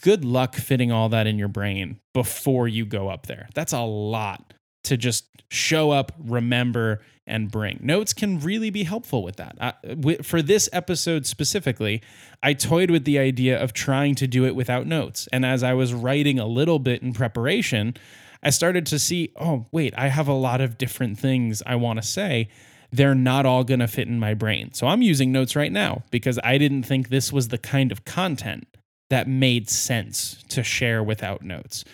Good 0.03 0.25
luck 0.25 0.55
fitting 0.55 0.93
all 0.93 1.09
that 1.11 1.27
in 1.27 1.39
your 1.39 1.49
brain 1.49 2.01
before 2.13 2.69
you 2.69 2.85
go 2.85 3.09
up 3.09 3.27
there. 3.27 3.49
That's 3.55 3.73
a 3.73 3.81
lot 3.81 4.53
to 4.85 4.97
just 4.97 5.27
show 5.51 5.91
up, 5.91 6.13
remember, 6.19 7.01
and 7.27 7.51
bring. 7.51 7.79
Notes 7.83 8.13
can 8.13 8.41
really 8.41 8.71
be 8.71 8.85
helpful 8.85 9.23
with 9.23 9.37
that. 9.37 9.79
For 10.25 10.43
this 10.43 10.69
episode 10.73 11.27
specifically, 11.27 12.03
I 12.43 12.55
toyed 12.55 12.91
with 12.91 13.05
the 13.05 13.19
idea 13.19 13.63
of 13.63 13.73
trying 13.73 14.15
to 14.17 14.27
do 14.27 14.47
it 14.47 14.55
without 14.55 14.87
notes. 14.87 15.29
And 15.33 15.45
as 15.45 15.63
I 15.63 15.75
was 15.75 15.93
writing 15.93 16.39
a 16.39 16.47
little 16.47 16.79
bit 16.79 17.03
in 17.03 17.13
preparation, 17.13 17.95
I 18.43 18.51
started 18.51 18.87
to 18.87 18.99
see, 18.99 19.33
oh, 19.37 19.67
wait, 19.73 19.95
I 19.97 20.09
have 20.09 20.29
a 20.29 20.33
lot 20.33 20.61
of 20.61 20.79
different 20.79 21.19
things 21.19 21.63
I 21.67 21.77
want 21.77 22.01
to 22.01 22.07
say. 22.07 22.49
They're 22.91 23.15
not 23.15 23.45
all 23.45 23.65
going 23.65 23.81
to 23.81 23.89
fit 23.89 24.09
in 24.09 24.19
my 24.19 24.33
brain. 24.33 24.73
So 24.73 24.87
I'm 24.87 25.03
using 25.03 25.33
notes 25.33 25.55
right 25.55 25.73
now 25.73 26.05
because 26.11 26.39
I 26.43 26.57
didn't 26.57 26.85
think 26.85 27.09
this 27.09 27.33
was 27.33 27.49
the 27.49 27.59
kind 27.59 27.93
of 27.93 28.05
content 28.07 28.67
that 29.11 29.29
made 29.29 29.69
sense 29.69 30.43
to 30.49 30.63
share 30.63 31.03
without 31.03 31.43
notes. 31.43 31.85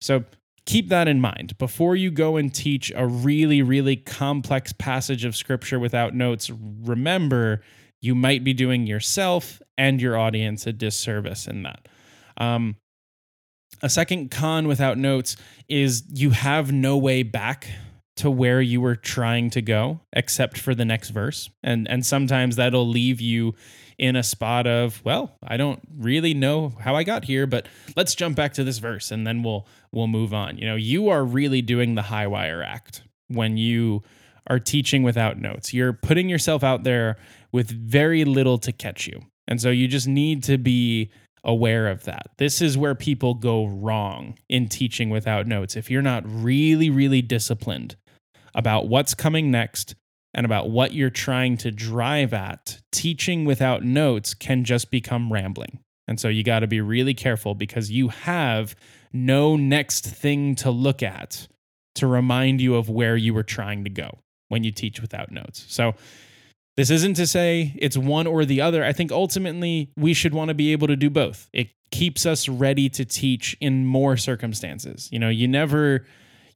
So 0.00 0.24
keep 0.66 0.88
that 0.88 1.08
in 1.08 1.20
mind 1.20 1.56
before 1.58 1.96
you 1.96 2.10
go 2.10 2.36
and 2.36 2.54
teach 2.54 2.92
a 2.94 3.06
really, 3.06 3.62
really 3.62 3.96
complex 3.96 4.72
passage 4.72 5.24
of 5.24 5.34
scripture 5.34 5.78
without 5.78 6.14
notes. 6.14 6.50
Remember, 6.50 7.62
you 8.00 8.14
might 8.14 8.44
be 8.44 8.52
doing 8.52 8.86
yourself 8.86 9.60
and 9.76 10.00
your 10.00 10.16
audience 10.16 10.66
a 10.66 10.72
disservice 10.72 11.46
in 11.46 11.62
that. 11.64 11.88
Um, 12.36 12.76
a 13.82 13.88
second 13.88 14.30
con 14.30 14.68
without 14.68 14.98
notes 14.98 15.36
is 15.68 16.04
you 16.08 16.30
have 16.30 16.72
no 16.72 16.96
way 16.96 17.22
back 17.22 17.68
to 18.16 18.30
where 18.30 18.60
you 18.60 18.80
were 18.80 18.96
trying 18.96 19.48
to 19.50 19.62
go 19.62 20.00
except 20.12 20.58
for 20.58 20.74
the 20.74 20.84
next 20.84 21.10
verse. 21.10 21.48
And 21.62 21.88
and 21.88 22.04
sometimes 22.04 22.56
that'll 22.56 22.86
leave 22.86 23.20
you 23.20 23.54
in 24.00 24.16
a 24.16 24.22
spot 24.22 24.66
of, 24.66 25.04
well, 25.04 25.36
I 25.42 25.58
don't 25.58 25.80
really 25.94 26.32
know 26.32 26.72
how 26.80 26.96
I 26.96 27.04
got 27.04 27.26
here, 27.26 27.46
but 27.46 27.68
let's 27.96 28.14
jump 28.14 28.34
back 28.34 28.54
to 28.54 28.64
this 28.64 28.78
verse 28.78 29.10
and 29.10 29.26
then 29.26 29.42
we'll 29.42 29.66
we'll 29.92 30.06
move 30.06 30.32
on. 30.32 30.56
You 30.56 30.66
know, 30.66 30.74
you 30.74 31.10
are 31.10 31.22
really 31.22 31.60
doing 31.60 31.94
the 31.94 32.02
high 32.02 32.26
wire 32.26 32.62
act 32.62 33.02
when 33.28 33.58
you 33.58 34.02
are 34.46 34.58
teaching 34.58 35.02
without 35.02 35.38
notes. 35.38 35.74
You're 35.74 35.92
putting 35.92 36.30
yourself 36.30 36.64
out 36.64 36.82
there 36.82 37.18
with 37.52 37.70
very 37.70 38.24
little 38.24 38.56
to 38.58 38.72
catch 38.72 39.06
you. 39.06 39.20
And 39.46 39.60
so 39.60 39.68
you 39.68 39.86
just 39.86 40.08
need 40.08 40.42
to 40.44 40.56
be 40.56 41.10
aware 41.44 41.86
of 41.86 42.04
that. 42.04 42.30
This 42.38 42.62
is 42.62 42.78
where 42.78 42.94
people 42.94 43.34
go 43.34 43.66
wrong 43.66 44.38
in 44.48 44.68
teaching 44.68 45.10
without 45.10 45.46
notes. 45.46 45.76
If 45.76 45.90
you're 45.90 46.00
not 46.00 46.22
really, 46.26 46.88
really 46.88 47.20
disciplined 47.20 47.96
about 48.54 48.88
what's 48.88 49.14
coming 49.14 49.50
next 49.50 49.94
and 50.34 50.46
about 50.46 50.70
what 50.70 50.92
you're 50.92 51.10
trying 51.10 51.56
to 51.58 51.70
drive 51.70 52.32
at, 52.32 52.80
teaching 52.92 53.44
without 53.44 53.82
notes 53.82 54.34
can 54.34 54.64
just 54.64 54.90
become 54.90 55.32
rambling. 55.32 55.80
And 56.06 56.18
so 56.18 56.28
you 56.28 56.42
got 56.42 56.60
to 56.60 56.66
be 56.66 56.80
really 56.80 57.14
careful 57.14 57.54
because 57.54 57.90
you 57.90 58.08
have 58.08 58.74
no 59.12 59.56
next 59.56 60.06
thing 60.06 60.54
to 60.56 60.70
look 60.70 61.02
at 61.02 61.48
to 61.96 62.06
remind 62.06 62.60
you 62.60 62.76
of 62.76 62.88
where 62.88 63.16
you 63.16 63.34
were 63.34 63.42
trying 63.42 63.84
to 63.84 63.90
go 63.90 64.18
when 64.48 64.64
you 64.64 64.72
teach 64.72 65.00
without 65.00 65.30
notes. 65.30 65.64
So 65.68 65.94
this 66.76 66.90
isn't 66.90 67.14
to 67.14 67.26
say 67.26 67.74
it's 67.76 67.96
one 67.96 68.26
or 68.26 68.44
the 68.44 68.60
other. 68.60 68.84
I 68.84 68.92
think 68.92 69.12
ultimately 69.12 69.90
we 69.96 70.14
should 70.14 70.34
want 70.34 70.48
to 70.48 70.54
be 70.54 70.72
able 70.72 70.86
to 70.86 70.96
do 70.96 71.10
both. 71.10 71.48
It 71.52 71.68
keeps 71.90 72.24
us 72.24 72.48
ready 72.48 72.88
to 72.90 73.04
teach 73.04 73.56
in 73.60 73.84
more 73.84 74.16
circumstances. 74.16 75.08
You 75.12 75.18
know, 75.18 75.28
you 75.28 75.48
never 75.48 76.06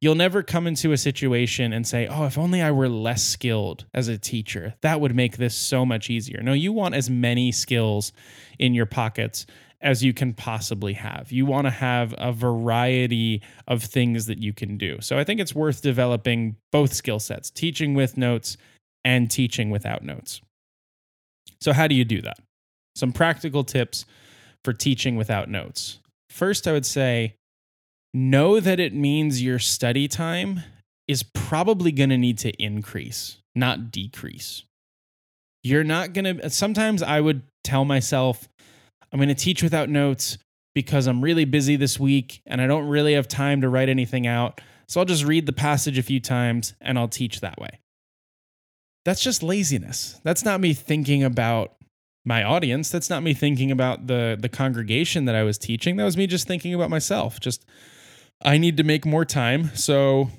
you'll 0.01 0.15
never 0.15 0.43
come 0.43 0.67
into 0.67 0.93
a 0.93 0.97
situation 0.97 1.73
and 1.73 1.87
say, 1.87 2.07
"Oh, 2.07 2.25
if 2.25 2.39
only 2.39 2.63
I 2.63 2.71
were 2.71 2.89
less 2.89 3.23
skilled 3.25 3.87
as 3.95 4.09
a 4.09 4.19
teacher. 4.19 4.75
That 4.83 5.01
would 5.01 5.15
make 5.15 5.37
this 5.37 5.55
so 5.55 5.85
much 5.85 6.11
easier." 6.11 6.43
No, 6.43 6.53
you 6.53 6.73
want 6.73 6.95
as 6.95 7.09
many 7.09 7.53
skills 7.53 8.13
in 8.59 8.75
your 8.75 8.87
pockets 8.87 9.47
as 9.81 10.03
you 10.03 10.15
can 10.15 10.33
possibly 10.33 10.95
have. 10.95 11.31
You 11.31 11.45
want 11.45 11.67
to 11.67 11.71
have 11.71 12.15
a 12.17 12.33
variety 12.33 13.43
of 13.69 13.83
things 13.83 14.27
that 14.27 14.39
you 14.39 14.53
can 14.55 14.79
do. 14.79 14.99
So 15.01 15.19
I 15.19 15.25
think 15.25 15.41
it's 15.41 15.55
worth 15.55 15.83
developing 15.83 16.57
both 16.73 16.95
skill 16.95 17.21
sets, 17.21 17.51
teaching 17.51 17.93
with 17.93 18.17
notes 18.17 18.57
and 19.05 19.31
teaching 19.31 19.69
without 19.69 20.03
notes. 20.03 20.41
So, 21.61 21.73
how 21.73 21.87
do 21.87 21.95
you 21.95 22.05
do 22.05 22.23
that? 22.23 22.39
Some 22.97 23.13
practical 23.13 23.63
tips 23.63 24.07
for 24.65 24.73
teaching 24.73 25.17
without 25.17 25.49
notes. 25.49 25.99
First, 26.31 26.67
I 26.67 26.73
would 26.73 26.87
say 26.87 27.37
know 28.15 28.61
that 28.61 28.81
it 28.81 28.95
means 28.95 29.43
your 29.43 29.59
study 29.59 30.09
time 30.09 30.63
is 31.07 31.23
probably 31.23 31.93
going 31.93 32.11
to 32.11 32.17
need 32.17 32.39
to 32.39 32.51
increase, 32.63 33.39
not 33.55 33.91
decrease. 33.91 34.63
You're 35.63 35.85
not 35.85 36.13
going 36.13 36.39
to, 36.39 36.51
sometimes 36.51 37.03
I 37.03 37.21
would 37.21 37.43
tell 37.63 37.85
myself, 37.85 38.49
I'm 39.13 39.19
going 39.19 39.29
to 39.29 39.35
teach 39.35 39.63
without 39.63 39.89
notes 39.89 40.39
because 40.75 41.07
I'm 41.07 41.21
really 41.21 41.45
busy 41.45 41.77
this 41.77 42.01
week 42.01 42.41
and 42.47 42.61
I 42.61 42.67
don't 42.67 42.87
really 42.87 43.15
have 43.15 43.29
time 43.29 43.61
to 43.61 43.69
write 43.69 43.89
anything 43.89 44.27
out. 44.27 44.61
So 44.89 45.01
I'll 45.01 45.07
just 45.07 45.25
read 45.25 45.47
the 45.47 45.53
passage 45.53 45.99
a 45.99 46.03
few 46.03 46.21
times 46.21 46.75
and 46.81 46.99
I'll 46.99 47.09
teach 47.09 47.41
that 47.41 47.59
way 47.59 47.81
that's 49.05 49.23
just 49.23 49.43
laziness. 49.43 50.21
That's 50.25 50.45
not 50.45 50.61
me 50.61 50.73
thinking 50.73 51.23
about 51.23 51.77
my 52.25 52.43
audience. 52.43 52.91
That's 52.91 53.11
not 53.11 53.23
me 53.23 53.35
thinking 53.35 53.71
about 53.71 54.07
the 54.07 54.37
the 54.41 54.49
congregation 54.49 55.27
that 55.27 55.35
I 55.35 55.43
was 55.43 55.59
teaching. 55.59 55.97
That 55.97 56.05
was 56.05 56.17
me 56.17 56.27
just 56.27 56.47
thinking 56.47 56.75
about 56.75 56.91
myself. 56.91 57.39
Just 57.39 57.67
I 58.43 58.59
need 58.59 58.77
to 58.77 58.83
make 58.83 59.07
more 59.07 59.25
time, 59.25 59.75
so 59.75 60.31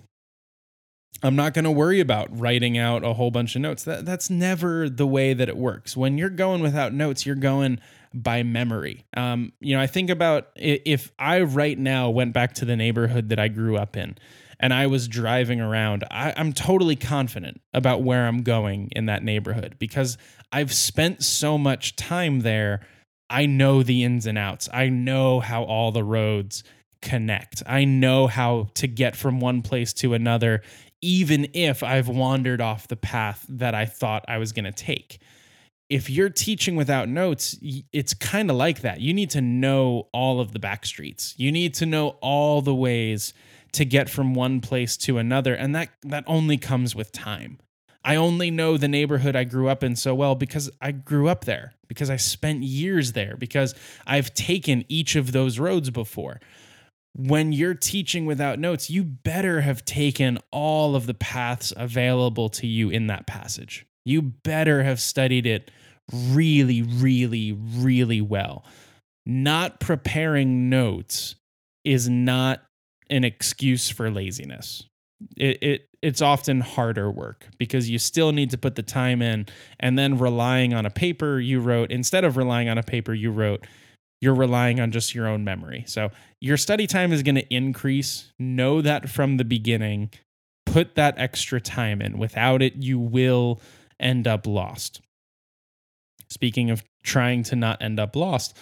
I'm 1.24 1.36
not 1.36 1.54
going 1.54 1.66
to 1.66 1.72
worry 1.72 2.00
about 2.00 2.28
writing 2.38 2.78
out 2.78 3.04
a 3.04 3.14
whole 3.14 3.32
bunch 3.32 3.56
of 3.56 3.62
notes. 3.62 3.84
That 3.84 4.06
that's 4.06 4.30
never 4.30 4.90
the 4.90 5.08
way 5.08 5.34
that 5.34 5.50
it 5.50 5.58
works. 5.58 5.98
When 5.98 6.18
you're 6.18 6.30
going 6.30 6.62
without 6.62 6.94
notes, 6.94 7.26
you're 7.26 7.36
going 7.36 7.80
by 8.14 8.44
memory. 8.44 9.06
Um, 9.16 9.54
you 9.60 9.76
know, 9.76 9.82
I 9.82 9.88
think 9.88 10.10
about 10.10 10.50
if 10.56 11.12
I 11.20 11.42
right 11.42 11.78
now 11.78 12.10
went 12.10 12.34
back 12.34 12.54
to 12.56 12.66
the 12.66 12.76
neighborhood 12.76 13.30
that 13.30 13.40
I 13.40 13.48
grew 13.48 13.76
up 13.76 13.98
in 13.98 14.18
and 14.60 14.74
I 14.74 14.88
was 14.88 15.08
driving 15.08 15.60
around, 15.60 16.06
I, 16.12 16.34
I'm 16.38 16.54
totally 16.54 16.96
confident 16.96 17.60
about 17.74 18.04
where 18.04 18.26
I'm 18.28 18.44
going 18.44 18.90
in 18.96 19.08
that 19.08 19.24
neighborhood 19.24 19.76
because 19.80 20.18
I've 20.52 20.74
spent 20.74 21.24
so 21.24 21.58
much 21.58 21.96
time 21.96 22.42
there. 22.42 22.82
I 23.30 23.48
know 23.48 23.84
the 23.84 24.04
ins 24.04 24.26
and 24.26 24.38
outs. 24.38 24.70
I 24.72 24.90
know 24.90 25.40
how 25.40 25.64
all 25.64 25.92
the 25.92 26.04
roads 26.04 26.64
connect. 27.06 27.64
I 27.66 27.86
know 27.86 28.28
how 28.28 28.68
to 28.74 28.88
get 28.88 29.16
from 29.16 29.40
one 29.40 29.62
place 29.62 29.94
to 29.94 30.14
another, 30.14 30.62
even 31.02 31.48
if 31.54 31.84
I've 31.84 32.10
wandered 32.10 32.60
off 32.60 32.90
the 32.90 32.98
path 32.98 33.46
that 33.48 33.74
I 33.74 33.86
thought 33.86 34.26
I 34.28 34.40
was 34.40 34.52
going 34.52 34.66
to 34.66 34.72
take. 34.72 35.20
If 35.88 36.10
you're 36.10 36.32
teaching 36.32 36.76
without 36.76 37.08
notes, 37.08 37.58
it's 37.94 38.16
kind 38.16 38.50
of 38.50 38.56
like 38.56 38.82
that. 38.82 39.00
You 39.00 39.14
need 39.14 39.30
to 39.30 39.42
know 39.42 40.10
all 40.12 40.40
of 40.42 40.52
the 40.52 40.60
back 40.60 40.86
streets. 40.86 41.36
You 41.38 41.52
need 41.52 41.76
to 41.76 41.86
know 41.86 42.18
all 42.22 42.62
the 42.62 42.74
ways 42.74 43.34
to 43.74 43.86
get 43.86 44.10
from 44.10 44.34
one 44.34 44.62
place 44.62 44.98
to 44.98 45.18
another 45.18 45.54
and 45.54 45.76
that 45.76 45.90
that 46.02 46.24
only 46.28 46.58
comes 46.58 46.96
with 46.96 47.12
time. 47.12 47.60
I 48.06 48.16
only 48.16 48.52
know 48.52 48.78
the 48.78 48.88
neighborhood 48.88 49.36
I 49.36 49.44
grew 49.44 49.68
up 49.68 49.84
in 49.84 49.96
so 49.96 50.14
well 50.16 50.36
because 50.36 50.70
I 50.80 50.92
grew 50.92 51.28
up 51.28 51.46
there, 51.46 51.74
because 51.88 52.10
I 52.10 52.18
spent 52.18 52.62
years 52.62 53.14
there, 53.14 53.36
because 53.36 53.74
I've 54.06 54.34
taken 54.34 54.86
each 54.88 55.16
of 55.16 55.32
those 55.32 55.58
roads 55.58 55.90
before. 55.90 56.40
When 57.18 57.54
you're 57.54 57.76
teaching 57.76 58.26
without 58.26 58.60
notes, 58.60 58.90
you 58.90 59.04
better 59.06 59.62
have 59.62 59.86
taken 59.86 60.38
all 60.52 60.96
of 60.96 61.06
the 61.06 61.14
paths 61.14 61.72
available 61.76 62.50
to 62.50 62.68
you 62.68 62.90
in 62.90 63.08
that 63.08 63.26
passage. 63.26 63.86
You 64.04 64.22
better 64.22 64.84
have 64.84 65.00
studied 65.00 65.46
it 65.46 65.72
really, 66.12 66.82
really, 66.82 67.54
really 67.54 68.20
well. 68.20 68.66
Not 69.26 69.80
preparing 69.80 70.70
notes 70.70 71.36
is 71.86 72.10
not 72.10 72.62
an 73.10 73.24
excuse 73.24 73.90
for 73.90 74.12
laziness. 74.12 74.84
It, 75.38 75.64
it 75.64 75.90
it's 76.02 76.22
often 76.22 76.62
harder 76.62 77.10
work 77.10 77.48
because 77.58 77.90
you 77.90 77.98
still 77.98 78.32
need 78.32 78.52
to 78.52 78.58
put 78.58 78.76
the 78.76 78.84
time 78.84 79.22
in 79.22 79.48
and 79.80 79.98
then 79.98 80.20
relying 80.20 80.74
on 80.74 80.86
a 80.86 80.92
paper 80.92 81.40
you 81.40 81.60
wrote 81.60 81.92
instead 81.92 82.24
of 82.24 82.38
relying 82.38 82.70
on 82.70 82.78
a 82.78 82.84
paper 82.84 83.14
you 83.14 83.32
wrote 83.32 83.66
you're 84.26 84.34
relying 84.34 84.80
on 84.80 84.92
just 84.92 85.14
your 85.14 85.28
own 85.28 85.44
memory. 85.44 85.84
So 85.88 86.10
your 86.42 86.58
study 86.58 86.88
time 86.88 87.14
is 87.14 87.22
going 87.22 87.36
to 87.36 87.54
increase. 87.54 88.34
Know 88.40 88.82
that 88.82 89.08
from 89.08 89.38
the 89.38 89.46
beginning. 89.46 90.10
Put 90.66 90.96
that 90.96 91.14
extra 91.20 91.62
time 91.62 92.02
in. 92.02 92.18
Without 92.18 92.64
it, 92.64 92.76
you 92.76 92.98
will 92.98 93.62
end 94.00 94.28
up 94.28 94.48
lost. 94.48 95.00
Speaking 96.28 96.72
of 96.72 96.84
trying 97.04 97.44
to 97.44 97.56
not 97.56 97.84
end 97.84 98.00
up 98.00 98.16
lost, 98.16 98.58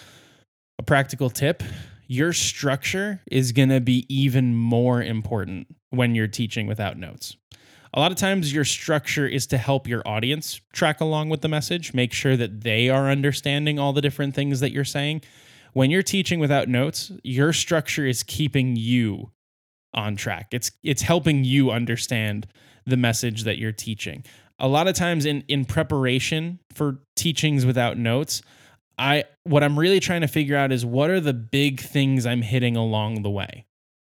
a 0.78 0.82
practical 0.82 1.30
tip 1.30 1.62
your 2.06 2.34
structure 2.34 3.22
is 3.30 3.52
going 3.52 3.70
to 3.70 3.80
be 3.80 4.04
even 4.14 4.54
more 4.54 5.02
important 5.02 5.66
when 5.88 6.14
you're 6.14 6.28
teaching 6.28 6.66
without 6.66 6.98
notes. 6.98 7.34
A 7.94 8.00
lot 8.00 8.12
of 8.12 8.18
times, 8.18 8.52
your 8.52 8.66
structure 8.66 9.26
is 9.26 9.46
to 9.46 9.56
help 9.56 9.88
your 9.88 10.06
audience 10.06 10.60
track 10.74 11.00
along 11.00 11.30
with 11.30 11.40
the 11.40 11.48
message, 11.48 11.94
make 11.94 12.12
sure 12.12 12.36
that 12.36 12.60
they 12.60 12.90
are 12.90 13.08
understanding 13.08 13.78
all 13.78 13.94
the 13.94 14.02
different 14.02 14.34
things 14.34 14.60
that 14.60 14.70
you're 14.70 14.84
saying. 14.84 15.22
When 15.74 15.90
you're 15.90 16.02
teaching 16.02 16.38
without 16.38 16.68
notes, 16.68 17.12
your 17.22 17.52
structure 17.52 18.06
is 18.06 18.22
keeping 18.22 18.76
you 18.76 19.32
on 19.92 20.16
track. 20.16 20.48
It's 20.52 20.70
it's 20.82 21.02
helping 21.02 21.44
you 21.44 21.70
understand 21.70 22.46
the 22.86 22.96
message 22.96 23.42
that 23.42 23.58
you're 23.58 23.72
teaching. 23.72 24.24
A 24.60 24.68
lot 24.68 24.86
of 24.86 24.94
times 24.94 25.26
in 25.26 25.44
in 25.48 25.64
preparation 25.64 26.60
for 26.72 27.00
teachings 27.16 27.66
without 27.66 27.98
notes, 27.98 28.40
I 28.98 29.24
what 29.42 29.64
I'm 29.64 29.76
really 29.76 29.98
trying 29.98 30.20
to 30.20 30.28
figure 30.28 30.56
out 30.56 30.70
is 30.70 30.86
what 30.86 31.10
are 31.10 31.20
the 31.20 31.34
big 31.34 31.80
things 31.80 32.24
I'm 32.24 32.42
hitting 32.42 32.76
along 32.76 33.22
the 33.22 33.30
way. 33.30 33.66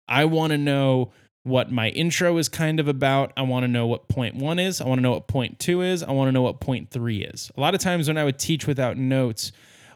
I 0.07 0.25
want 0.25 0.51
to 0.51 0.57
know 0.57 1.11
what 1.43 1.71
my 1.71 1.89
intro 1.89 2.37
is 2.37 2.49
kind 2.49 2.79
of 2.79 2.87
about. 2.87 3.33
I 3.37 3.43
want 3.43 3.63
to 3.63 3.67
know 3.67 3.85
what 3.85 4.07
point 4.07 4.35
one 4.35 4.57
is. 4.57 4.81
I 4.81 4.85
want 4.85 4.97
to 4.97 5.03
know 5.03 5.11
what 5.11 5.27
point 5.27 5.59
two 5.59 5.81
is. 5.81 6.01
I 6.01 6.11
want 6.11 6.27
to 6.27 6.31
know 6.31 6.41
what 6.41 6.59
point 6.59 6.89
three 6.89 7.23
is. 7.23 7.51
A 7.55 7.61
lot 7.61 7.75
of 7.75 7.81
times 7.81 8.07
when 8.07 8.17
I 8.17 8.23
would 8.23 8.39
teach 8.39 8.65
without 8.65 8.97
notes, 8.97 9.51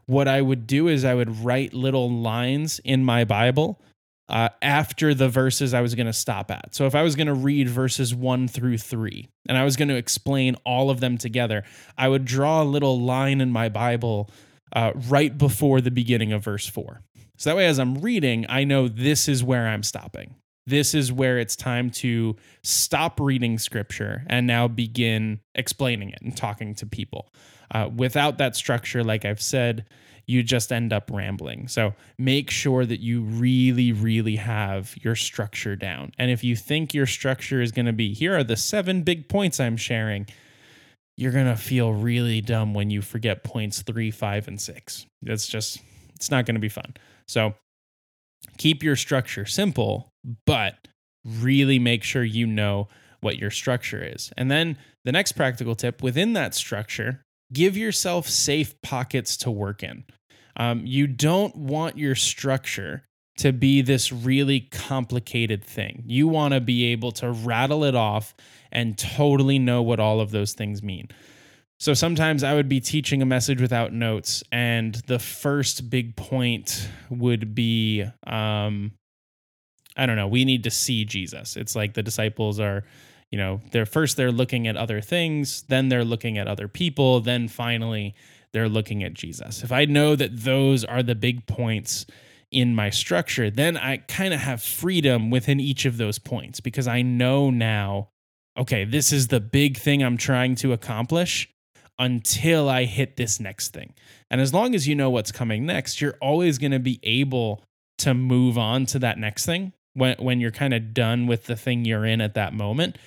what 0.06 0.28
I 0.28 0.42
would 0.42 0.68
do 0.68 0.88
is 0.88 1.04
I 1.04 1.14
would 1.14 1.44
write 1.44 1.74
little 1.74 2.10
lines 2.10 2.80
in 2.84 3.04
my 3.04 3.24
Bible 3.24 3.82
uh, 4.28 4.50
after 4.62 5.14
the 5.14 5.30
verses 5.30 5.74
I 5.74 5.82
was 5.82 5.94
going 5.96 6.08
to 6.08 6.14
stop 6.14 6.50
at. 6.50 6.74
So 6.74 6.86
if 6.86 6.96
I 6.96 7.04
was 7.04 7.16
going 7.16 7.28
to 7.28 7.34
read 7.34 7.70
verses 7.70 8.14
one 8.16 8.48
through 8.48 8.78
three 8.78 9.28
and 9.48 9.58
I 9.58 9.64
was 9.64 9.76
going 9.76 9.90
to 9.90 9.96
explain 9.96 10.56
all 10.66 10.90
of 10.90 11.00
them 11.00 11.18
together, 11.18 11.64
I 11.98 12.08
would 12.08 12.26
draw 12.26 12.64
a 12.64 12.66
little 12.66 13.00
line 13.00 13.42
in 13.42 13.52
my 13.52 13.70
Bible 13.70 14.30
uh, 14.74 14.92
right 15.08 15.38
before 15.38 15.82
the 15.82 15.92
beginning 15.92 16.34
of 16.34 16.44
verse 16.44 16.68
four. 16.68 17.02
So 17.38 17.50
that 17.50 17.56
way, 17.58 17.68
as 17.68 17.80
I'm 17.80 17.96
reading, 17.96 18.46
I 18.50 18.64
know 18.64 18.88
this 18.88 19.28
is 19.28 19.44
where 19.44 19.68
I'm 19.68 19.84
stopping. 19.84 20.36
This 20.66 20.96
is 20.96 21.12
where 21.12 21.38
it's 21.38 21.56
time 21.56 21.92
to 21.92 22.36
stop 22.64 23.20
reading 23.20 23.60
scripture 23.60 24.24
and 24.28 24.48
now 24.48 24.68
begin 24.68 25.42
explaining 25.54 26.10
it 26.10 26.20
and 26.24 26.36
talking 26.36 26.74
to 26.76 26.88
people. 26.88 27.32
Uh, 27.72 27.90
without 27.96 28.38
that 28.38 28.56
structure, 28.56 29.04
like 29.04 29.26
I've 29.26 29.42
said, 29.42 29.86
you 30.28 30.42
just 30.42 30.72
end 30.72 30.92
up 30.92 31.10
rambling. 31.12 31.68
So 31.68 31.94
make 32.18 32.50
sure 32.50 32.86
that 32.86 33.00
you 33.00 33.22
really, 33.22 33.92
really 33.92 34.38
have 34.38 34.96
your 35.02 35.16
structure 35.16 35.76
down. 35.76 36.14
And 36.18 36.32
if 36.32 36.44
you 36.44 36.56
think 36.56 36.94
your 36.94 37.06
structure 37.06 37.62
is 37.62 37.72
going 37.72 37.86
to 37.86 37.94
be 37.94 38.14
here 38.14 38.36
are 38.36 38.44
the 38.44 38.58
seven 38.58 39.04
big 39.04 39.30
points 39.30 39.60
I'm 39.60 39.78
sharing, 39.78 40.26
you're 41.18 41.32
going 41.32 41.46
to 41.46 41.56
feel 41.56 41.94
really 41.94 42.42
dumb 42.42 42.74
when 42.74 42.90
you 42.90 43.02
forget 43.02 43.44
points 43.44 43.82
three, 43.82 44.12
five, 44.12 44.48
and 44.48 44.60
six. 44.60 45.06
It's 45.22 45.48
just, 45.48 45.80
it's 46.16 46.32
not 46.32 46.46
going 46.46 46.56
to 46.56 46.62
be 46.62 46.70
fun. 46.70 46.96
So 47.28 47.54
keep 48.58 48.84
your 48.84 48.96
structure 48.96 49.46
simple, 49.46 50.10
but 50.46 50.88
really 51.24 51.80
make 51.80 52.04
sure 52.04 52.24
you 52.24 52.48
know 52.48 52.88
what 53.22 53.38
your 53.38 53.52
structure 53.52 54.04
is. 54.04 54.32
And 54.38 54.52
then 54.52 54.78
the 55.04 55.12
next 55.12 55.34
practical 55.34 55.76
tip 55.76 56.04
within 56.04 56.34
that 56.34 56.54
structure, 56.54 57.22
give 57.56 57.76
yourself 57.76 58.30
safe 58.30 58.80
pockets 58.84 59.38
to 59.38 59.50
work 59.50 59.82
in. 59.82 60.04
Um, 60.58 60.86
you 60.86 61.08
don't 61.08 61.56
want 61.56 61.98
your 61.98 62.14
structure 62.14 63.08
to 63.38 63.52
be 63.52 63.82
this 63.82 64.12
really 64.12 64.62
complicated 64.62 65.64
thing. 65.64 66.04
You 66.06 66.28
want 66.28 66.54
to 66.54 66.62
be 66.62 66.86
able 66.92 67.12
to 67.14 67.32
rattle 67.32 67.84
it 67.84 67.96
off 67.96 68.36
and 68.72 68.98
totally 68.98 69.58
know 69.58 69.82
what 69.82 70.00
all 70.00 70.22
of 70.22 70.32
those 70.32 70.54
things 70.54 70.84
mean. 70.84 71.10
So 71.80 71.94
sometimes 71.94 72.44
I 72.44 72.54
would 72.54 72.70
be 72.70 72.80
teaching 72.80 73.22
a 73.22 73.26
message 73.26 73.60
without 73.60 73.92
notes, 73.92 74.44
and 74.52 74.96
the 75.08 75.20
first 75.20 75.90
big 75.90 76.16
point 76.16 76.88
would 77.10 77.54
be 77.54 78.06
um, 78.26 78.94
I 79.98 80.06
don't 80.06 80.18
know, 80.18 80.28
we 80.28 80.46
need 80.46 80.64
to 80.64 80.72
see 80.72 81.06
Jesus. 81.06 81.56
It's 81.56 81.76
like 81.76 81.94
the 81.94 82.04
disciples 82.04 82.60
are, 82.60 82.84
you 83.32 83.38
know, 83.38 83.62
they're 83.72 83.86
first 83.86 84.18
they're 84.18 84.32
looking 84.32 84.68
at 84.68 84.78
other 84.78 85.02
things, 85.02 85.64
then 85.64 85.90
they're 85.90 86.06
looking 86.06 86.38
at 86.38 86.48
other 86.48 86.68
people, 86.68 87.20
then 87.22 87.48
finally 87.48 88.16
they're 88.54 88.70
looking 88.70 89.04
at 89.04 89.14
Jesus. 89.14 89.64
If 89.64 89.72
I 89.72 89.86
know 89.86 90.16
that 90.16 90.44
those 90.44 90.86
are 90.86 91.04
the 91.04 91.16
big 91.16 91.46
points 91.46 92.06
in 92.52 92.74
my 92.74 92.90
structure, 92.90 93.50
then 93.50 93.76
I 93.76 93.98
kind 93.98 94.34
of 94.34 94.40
have 94.40 94.62
freedom 94.62 95.30
within 95.30 95.60
each 95.60 95.86
of 95.86 95.98
those 95.98 96.20
points 96.20 96.62
because 96.62 96.88
I 96.88 97.02
know 97.02 97.50
now, 97.50 98.10
okay, 98.58 98.86
this 98.86 99.12
is 99.12 99.28
the 99.28 99.42
big 99.42 99.78
thing 99.78 100.02
I'm 100.02 100.16
trying 100.16 100.56
to 100.56 100.72
accomplish 100.72 101.50
until 102.00 102.70
I 102.70 102.86
hit 102.86 103.18
this 103.18 103.40
next 103.40 103.74
thing. 103.74 103.94
And 104.30 104.40
as 104.40 104.54
long 104.54 104.76
as 104.76 104.88
you 104.88 104.96
know 104.96 105.10
what's 105.10 105.32
coming 105.32 105.66
next, 105.66 106.00
you're 106.00 106.18
always 106.22 106.58
going 106.58 106.72
to 106.72 106.80
be 106.80 107.00
able 107.04 107.64
to 107.98 108.14
move 108.14 108.58
on 108.58 108.86
to 108.88 109.00
that 109.00 109.18
next 109.18 109.46
thing 109.46 109.74
when 109.94 110.16
when 110.20 110.40
you're 110.40 110.52
kind 110.52 110.74
of 110.74 110.94
done 110.94 111.28
with 111.28 111.46
the 111.46 111.56
thing 111.56 111.86
you're 111.86 112.06
in 112.06 112.22
at 112.22 112.34
that 112.36 112.54
moment. 112.54 112.98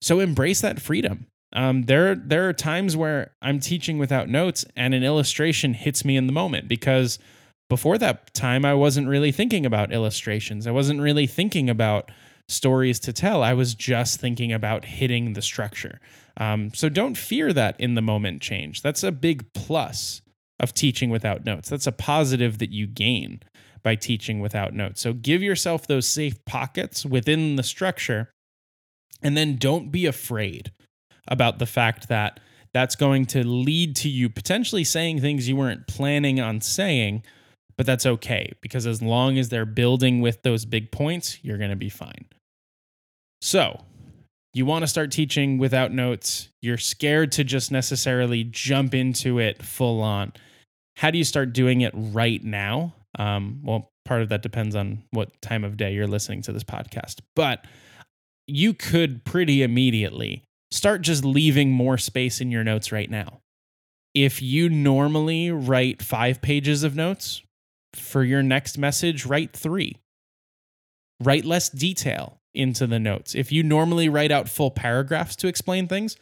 So 0.00 0.20
embrace 0.20 0.60
that 0.60 0.80
freedom. 0.80 1.26
Um, 1.52 1.82
there 1.82 2.14
there 2.14 2.48
are 2.48 2.52
times 2.52 2.96
where 2.96 3.32
I'm 3.42 3.58
teaching 3.58 3.98
without 3.98 4.28
notes 4.28 4.64
and 4.76 4.94
an 4.94 5.02
illustration 5.02 5.74
hits 5.74 6.04
me 6.04 6.16
in 6.16 6.26
the 6.26 6.32
moment 6.32 6.68
because 6.68 7.18
before 7.68 7.98
that 7.98 8.32
time 8.34 8.64
I 8.64 8.74
wasn't 8.74 9.08
really 9.08 9.32
thinking 9.32 9.66
about 9.66 9.92
illustrations. 9.92 10.66
I 10.66 10.70
wasn't 10.70 11.00
really 11.00 11.26
thinking 11.26 11.68
about 11.68 12.10
stories 12.48 13.00
to 13.00 13.12
tell. 13.12 13.42
I 13.42 13.54
was 13.54 13.74
just 13.74 14.20
thinking 14.20 14.52
about 14.52 14.84
hitting 14.84 15.32
the 15.32 15.42
structure. 15.42 16.00
Um, 16.36 16.72
so 16.74 16.88
don't 16.88 17.16
fear 17.16 17.52
that 17.52 17.78
in 17.80 17.94
the 17.94 18.02
moment 18.02 18.42
change. 18.42 18.82
That's 18.82 19.02
a 19.02 19.12
big 19.12 19.52
plus 19.52 20.22
of 20.58 20.74
teaching 20.74 21.10
without 21.10 21.44
notes. 21.44 21.68
That's 21.68 21.86
a 21.86 21.92
positive 21.92 22.58
that 22.58 22.70
you 22.70 22.86
gain 22.86 23.40
by 23.82 23.94
teaching 23.94 24.40
without 24.40 24.74
notes. 24.74 25.00
So 25.00 25.12
give 25.12 25.42
yourself 25.42 25.86
those 25.86 26.08
safe 26.08 26.44
pockets 26.44 27.06
within 27.06 27.56
the 27.56 27.62
structure. 27.62 28.30
And 29.22 29.36
then 29.36 29.56
don't 29.56 29.90
be 29.90 30.06
afraid 30.06 30.72
about 31.28 31.58
the 31.58 31.66
fact 31.66 32.08
that 32.08 32.40
that's 32.72 32.96
going 32.96 33.26
to 33.26 33.46
lead 33.46 33.96
to 33.96 34.08
you 34.08 34.28
potentially 34.28 34.84
saying 34.84 35.20
things 35.20 35.48
you 35.48 35.56
weren't 35.56 35.86
planning 35.86 36.40
on 36.40 36.60
saying, 36.60 37.22
but 37.76 37.86
that's 37.86 38.06
okay 38.06 38.52
because 38.60 38.86
as 38.86 39.02
long 39.02 39.38
as 39.38 39.48
they're 39.48 39.66
building 39.66 40.20
with 40.20 40.42
those 40.42 40.64
big 40.64 40.90
points, 40.92 41.38
you're 41.42 41.58
going 41.58 41.70
to 41.70 41.76
be 41.76 41.88
fine. 41.88 42.26
So, 43.42 43.80
you 44.52 44.66
want 44.66 44.82
to 44.82 44.86
start 44.88 45.12
teaching 45.12 45.58
without 45.58 45.92
notes, 45.92 46.48
you're 46.60 46.76
scared 46.76 47.32
to 47.32 47.44
just 47.44 47.70
necessarily 47.70 48.44
jump 48.44 48.94
into 48.94 49.38
it 49.38 49.62
full 49.62 50.02
on. 50.02 50.32
How 50.96 51.10
do 51.10 51.18
you 51.18 51.24
start 51.24 51.52
doing 51.52 51.80
it 51.80 51.92
right 51.94 52.42
now? 52.42 52.94
Um, 53.18 53.60
well, 53.62 53.90
part 54.04 54.22
of 54.22 54.28
that 54.30 54.42
depends 54.42 54.74
on 54.74 55.04
what 55.12 55.40
time 55.40 55.64
of 55.64 55.76
day 55.76 55.94
you're 55.94 56.06
listening 56.06 56.42
to 56.42 56.52
this 56.52 56.64
podcast, 56.64 57.20
but 57.34 57.64
you 58.50 58.74
could 58.74 59.24
pretty 59.24 59.62
immediately 59.62 60.42
start 60.70 61.02
just 61.02 61.24
leaving 61.24 61.70
more 61.70 61.98
space 61.98 62.40
in 62.40 62.50
your 62.50 62.64
notes 62.64 62.92
right 62.92 63.10
now. 63.10 63.40
If 64.14 64.42
you 64.42 64.68
normally 64.68 65.50
write 65.50 66.02
five 66.02 66.42
pages 66.42 66.82
of 66.82 66.96
notes 66.96 67.42
for 67.94 68.24
your 68.24 68.42
next 68.42 68.78
message, 68.78 69.26
write 69.26 69.52
three. 69.52 69.96
Write 71.22 71.44
less 71.44 71.68
detail 71.68 72.38
into 72.54 72.86
the 72.86 72.98
notes. 72.98 73.34
If 73.34 73.52
you 73.52 73.62
normally 73.62 74.08
write 74.08 74.32
out 74.32 74.48
full 74.48 74.70
paragraphs 74.70 75.36
to 75.36 75.48
explain 75.48 75.86
things, 75.86 76.16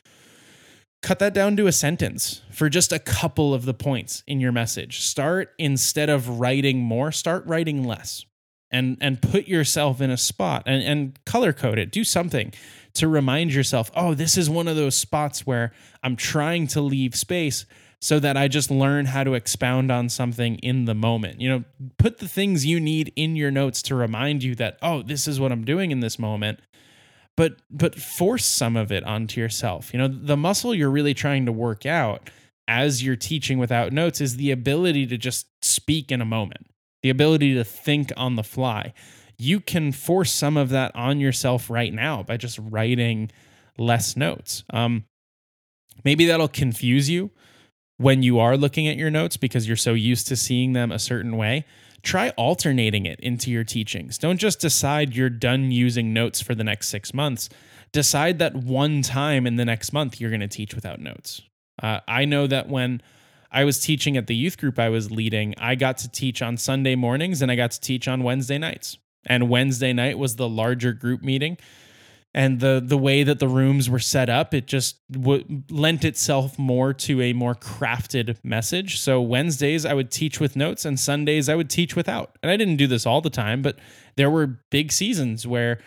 cut 1.03 1.19
that 1.21 1.33
down 1.33 1.57
to 1.57 1.67
a 1.67 1.73
sentence 1.73 2.43
for 2.51 2.69
just 2.69 2.93
a 2.93 2.99
couple 2.99 3.55
of 3.55 3.65
the 3.65 3.75
points 3.75 4.23
in 4.27 4.41
your 4.41 4.53
message. 4.53 5.01
Start 5.01 5.55
instead 5.59 6.11
of 6.11 6.41
writing 6.41 6.81
more, 6.81 7.13
start 7.13 7.47
writing 7.47 7.85
less. 7.85 8.27
And 8.71 8.99
and 9.01 9.23
put 9.23 9.49
yourself 9.49 10.03
in 10.03 10.11
a 10.11 10.19
spot 10.19 10.65
and, 10.67 10.83
and 10.83 11.25
color 11.25 11.55
code 11.55 11.79
it. 11.79 11.91
Do 11.91 12.05
something 12.05 12.53
to 12.95 13.09
remind 13.09 13.55
yourself, 13.55 13.91
oh, 13.97 14.13
this 14.13 14.37
is 14.37 14.51
one 14.51 14.69
of 14.69 14.77
those 14.77 14.95
spots 14.95 15.47
where 15.47 15.73
I'm 16.03 16.17
trying 16.17 16.67
to 16.69 16.81
leave 16.83 17.15
space 17.15 17.65
so 18.01 18.21
that 18.21 18.37
I 18.37 18.47
just 18.49 18.71
learn 18.71 19.07
how 19.07 19.25
to 19.25 19.35
expound 19.35 19.91
on 19.91 20.09
something 20.09 20.57
in 20.57 20.85
the 20.85 20.95
moment. 20.95 21.41
You 21.41 21.49
know, 21.49 21.65
put 21.97 22.19
the 22.19 22.29
things 22.29 22.67
you 22.67 22.79
need 22.79 23.13
in 23.17 23.37
your 23.37 23.51
notes 23.51 23.83
to 23.83 23.95
remind 23.95 24.43
you 24.43 24.55
that, 24.57 24.79
oh, 24.83 25.03
this 25.03 25.27
is 25.27 25.41
what 25.41 25.51
I'm 25.51 25.65
doing 25.65 25.91
in 25.91 26.01
this 26.01 26.19
moment. 26.19 26.61
But 27.37 27.57
but 27.71 27.95
force 27.95 28.45
some 28.45 28.77
of 28.77 28.91
it 28.91 29.05
onto 29.05 29.41
yourself. 29.41 29.93
You 29.93 30.01
know, 30.01 30.09
the 30.09 30.37
muscle 30.37 30.75
you're 30.75 30.91
really 30.91 31.15
trying 31.15 31.47
to 31.47 31.53
work 31.53 31.87
out 31.87 32.31
as 32.67 33.03
you're 33.03 33.17
teaching 33.17 33.59
without 33.59 33.93
notes 33.93 34.21
is 34.21 34.37
the 34.37 34.51
ability 34.51 35.07
to 35.07 35.17
just 35.17 35.47
speak 35.65 36.13
in 36.13 36.21
a 36.21 36.25
moment, 36.25 36.67
the 37.03 37.11
ability 37.11 37.55
to 37.55 37.65
think 37.65 38.13
on 38.17 38.37
the 38.37 38.43
fly. 38.43 38.93
You 39.37 39.61
can 39.61 39.93
force 39.93 40.33
some 40.33 40.57
of 40.57 40.71
that 40.71 40.95
on 40.97 41.21
yourself 41.21 41.71
right 41.71 41.93
now 41.93 42.23
by 42.23 42.37
just 42.37 42.59
writing 42.61 43.31
less 43.79 44.17
notes. 44.17 44.65
Um, 44.71 45.05
maybe 46.05 46.27
that'll 46.27 46.49
confuse 46.49 47.09
you 47.09 47.31
when 47.99 48.23
you 48.23 48.39
are 48.39 48.57
looking 48.57 48.89
at 48.89 48.97
your 48.97 49.11
notes 49.11 49.37
because 49.37 49.67
you're 49.67 49.77
so 49.77 49.95
used 49.95 50.27
to 50.29 50.37
seeing 50.37 50.73
them 50.73 50.91
a 50.91 50.99
certain 50.99 51.37
way, 51.37 51.65
try 52.03 52.31
alternating 52.31 53.07
it 53.07 53.21
into 53.21 53.51
your 53.51 53.65
teachings. 53.65 54.19
Don't 54.19 54.39
just 54.39 54.61
decide 54.61 55.15
you're 55.15 55.29
done 55.29 55.71
using 55.71 56.13
notes 56.13 56.41
for 56.41 56.55
the 56.55 56.65
next 56.65 56.89
six 56.89 57.13
months. 57.13 57.49
Decide 57.93 58.39
that 58.39 58.55
one 58.55 59.03
time 59.03 59.47
in 59.47 59.57
the 59.57 59.65
next 59.65 59.93
month 59.93 60.21
you're 60.21 60.31
going 60.31 60.41
to 60.41 60.49
teach 60.49 60.75
without 60.75 61.01
notes. 61.01 61.43
Uh, 61.83 62.01
I 62.09 62.25
know 62.25 62.47
that 62.47 62.69
when 62.69 63.03
I 63.51 63.65
was 63.65 63.81
teaching 63.81 64.17
at 64.17 64.27
the 64.27 64.35
youth 64.35 64.59
group 64.59 64.79
I 64.79 64.89
was 64.89 65.11
leading, 65.11 65.55
I 65.59 65.75
got 65.75 65.99
to 65.99 66.09
teach 66.09 66.43
on 66.43 66.57
Sunday 66.57 66.95
mornings 66.95 67.43
and 67.43 67.51
I 67.51 67.57
got 67.57 67.71
to 67.73 67.81
teach 67.81 68.09
on 68.09 68.23
Wednesday 68.23 68.59
nights. 68.59 68.99
And 69.27 69.49
Wednesday 69.49 69.93
night 69.93 70.19
was 70.19 70.37
the 70.37 70.49
larger 70.49 70.93
group 70.93 71.23
meeting. 71.23 71.59
And 72.35 72.61
the 72.61 72.83
the 72.85 72.99
way 72.99 73.23
that 73.23 73.39
the 73.39 73.49
rooms 73.49 73.89
were 73.89 73.99
set 73.99 74.29
up 74.29 74.53
it 74.53 74.67
just 74.67 74.97
w- 75.11 75.63
lent 75.71 76.05
itself 76.05 76.59
more 76.59 76.93
to 76.93 77.23
a 77.23 77.33
more 77.33 77.55
crafted 77.55 78.37
message. 78.45 79.01
So 79.01 79.21
wednesdays 79.21 79.87
i 79.87 79.95
would 79.95 80.11
teach 80.11 80.39
with 80.39 80.55
notes 80.55 80.85
and 80.85 81.01
sundays 81.01 81.49
i 81.49 81.55
would 81.55 81.71
teach 81.71 81.97
without. 81.97 82.39
And 82.43 82.51
i 82.51 82.57
didn't 82.57 82.77
do 82.77 82.87
this 82.87 83.07
all 83.07 83.23
the 83.23 83.31
time 83.31 83.63
but 83.63 83.79
there 84.17 84.31
were 84.31 84.59
big 84.71 84.93
seasons 84.93 85.47
where 85.47 85.79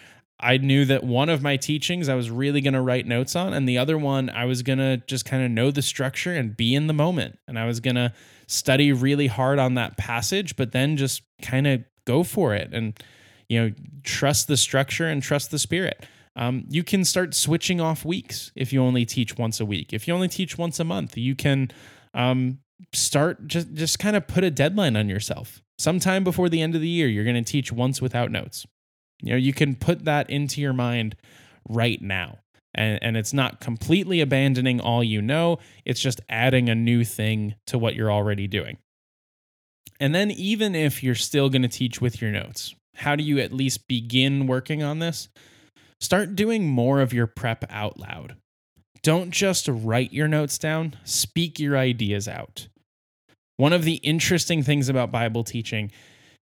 i 0.41 0.57
knew 0.57 0.85
that 0.85 1.03
one 1.03 1.29
of 1.29 1.41
my 1.41 1.57
teachings 1.57 2.09
i 2.09 2.15
was 2.15 2.29
really 2.29 2.61
going 2.61 2.73
to 2.73 2.81
write 2.81 3.05
notes 3.05 3.35
on 3.35 3.53
and 3.53 3.67
the 3.67 3.77
other 3.77 3.97
one 3.97 4.29
i 4.29 4.45
was 4.45 4.61
going 4.61 4.79
to 4.79 4.97
just 5.07 5.25
kind 5.25 5.43
of 5.43 5.51
know 5.51 5.71
the 5.71 5.81
structure 5.81 6.33
and 6.33 6.57
be 6.57 6.75
in 6.75 6.87
the 6.87 6.93
moment 6.93 7.37
and 7.47 7.57
i 7.57 7.65
was 7.65 7.79
going 7.79 7.95
to 7.95 8.11
study 8.47 8.91
really 8.91 9.27
hard 9.27 9.59
on 9.59 9.75
that 9.75 9.97
passage 9.97 10.55
but 10.55 10.71
then 10.71 10.97
just 10.97 11.21
kind 11.41 11.67
of 11.67 11.83
go 12.05 12.23
for 12.23 12.53
it 12.53 12.73
and 12.73 12.99
you 13.47 13.61
know 13.61 13.73
trust 14.03 14.47
the 14.47 14.57
structure 14.57 15.07
and 15.07 15.23
trust 15.23 15.51
the 15.51 15.59
spirit 15.59 16.05
um, 16.35 16.65
you 16.69 16.83
can 16.83 17.03
start 17.03 17.33
switching 17.33 17.81
off 17.81 18.05
weeks 18.05 18.51
if 18.55 18.71
you 18.71 18.81
only 18.81 19.05
teach 19.05 19.37
once 19.37 19.59
a 19.59 19.65
week. 19.65 19.93
If 19.93 20.07
you 20.07 20.13
only 20.13 20.27
teach 20.27 20.57
once 20.57 20.79
a 20.79 20.83
month, 20.83 21.17
you 21.17 21.35
can 21.35 21.71
um, 22.13 22.59
start 22.93 23.47
just 23.47 23.73
just 23.73 23.99
kind 23.99 24.15
of 24.15 24.27
put 24.27 24.43
a 24.43 24.51
deadline 24.51 24.95
on 24.95 25.09
yourself. 25.09 25.61
Sometime 25.77 26.23
before 26.23 26.47
the 26.47 26.61
end 26.61 26.75
of 26.75 26.81
the 26.81 26.87
year, 26.87 27.07
you're 27.07 27.23
going 27.23 27.43
to 27.43 27.51
teach 27.51 27.71
once 27.71 28.01
without 28.01 28.31
notes. 28.31 28.65
You 29.21 29.31
know, 29.31 29.37
you 29.37 29.53
can 29.53 29.75
put 29.75 30.05
that 30.05 30.29
into 30.29 30.61
your 30.61 30.73
mind 30.73 31.15
right 31.67 32.01
now. 32.01 32.39
And, 32.73 32.99
and 33.01 33.17
it's 33.17 33.33
not 33.33 33.59
completely 33.59 34.21
abandoning 34.21 34.79
all 34.79 35.03
you 35.03 35.21
know, 35.21 35.59
it's 35.85 35.99
just 35.99 36.21
adding 36.29 36.69
a 36.69 36.75
new 36.75 37.03
thing 37.03 37.55
to 37.67 37.77
what 37.77 37.95
you're 37.95 38.11
already 38.11 38.47
doing. 38.47 38.77
And 39.99 40.15
then, 40.15 40.31
even 40.31 40.73
if 40.73 41.03
you're 41.03 41.13
still 41.13 41.49
going 41.49 41.61
to 41.61 41.67
teach 41.67 42.01
with 42.01 42.21
your 42.21 42.31
notes, 42.31 42.73
how 42.95 43.15
do 43.15 43.23
you 43.23 43.39
at 43.39 43.53
least 43.53 43.87
begin 43.87 44.47
working 44.47 44.81
on 44.81 44.99
this? 44.99 45.29
Start 45.99 46.35
doing 46.35 46.67
more 46.67 47.01
of 47.01 47.13
your 47.13 47.27
prep 47.27 47.65
out 47.69 47.99
loud. 47.99 48.35
Don't 49.03 49.31
just 49.31 49.67
write 49.67 50.11
your 50.11 50.27
notes 50.27 50.57
down, 50.57 50.95
speak 51.03 51.59
your 51.59 51.77
ideas 51.77 52.27
out. 52.27 52.67
One 53.57 53.73
of 53.73 53.83
the 53.83 53.95
interesting 53.95 54.63
things 54.63 54.89
about 54.89 55.11
Bible 55.11 55.43
teaching 55.43 55.91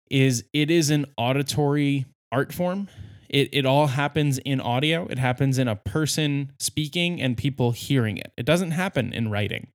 is 0.10 0.44
it 0.54 0.70
is 0.70 0.90
an 0.90 1.06
auditory 1.18 2.06
art 2.32 2.54
form. 2.54 2.88
It, 3.30 3.50
it 3.52 3.66
all 3.66 3.88
happens 3.88 4.38
in 4.40 4.62
audio. 4.62 5.06
It 5.08 5.20
happens 5.20 5.58
in 5.58 5.68
a 5.68 5.76
person 5.76 6.54
speaking 6.60 7.22
and 7.22 7.38
people 7.38 7.72
hearing 7.72 8.18
it. 8.18 8.32
It 8.38 8.46
doesn't 8.46 8.72
happen 8.72 9.12
in 9.14 9.30
writing. 9.30 9.68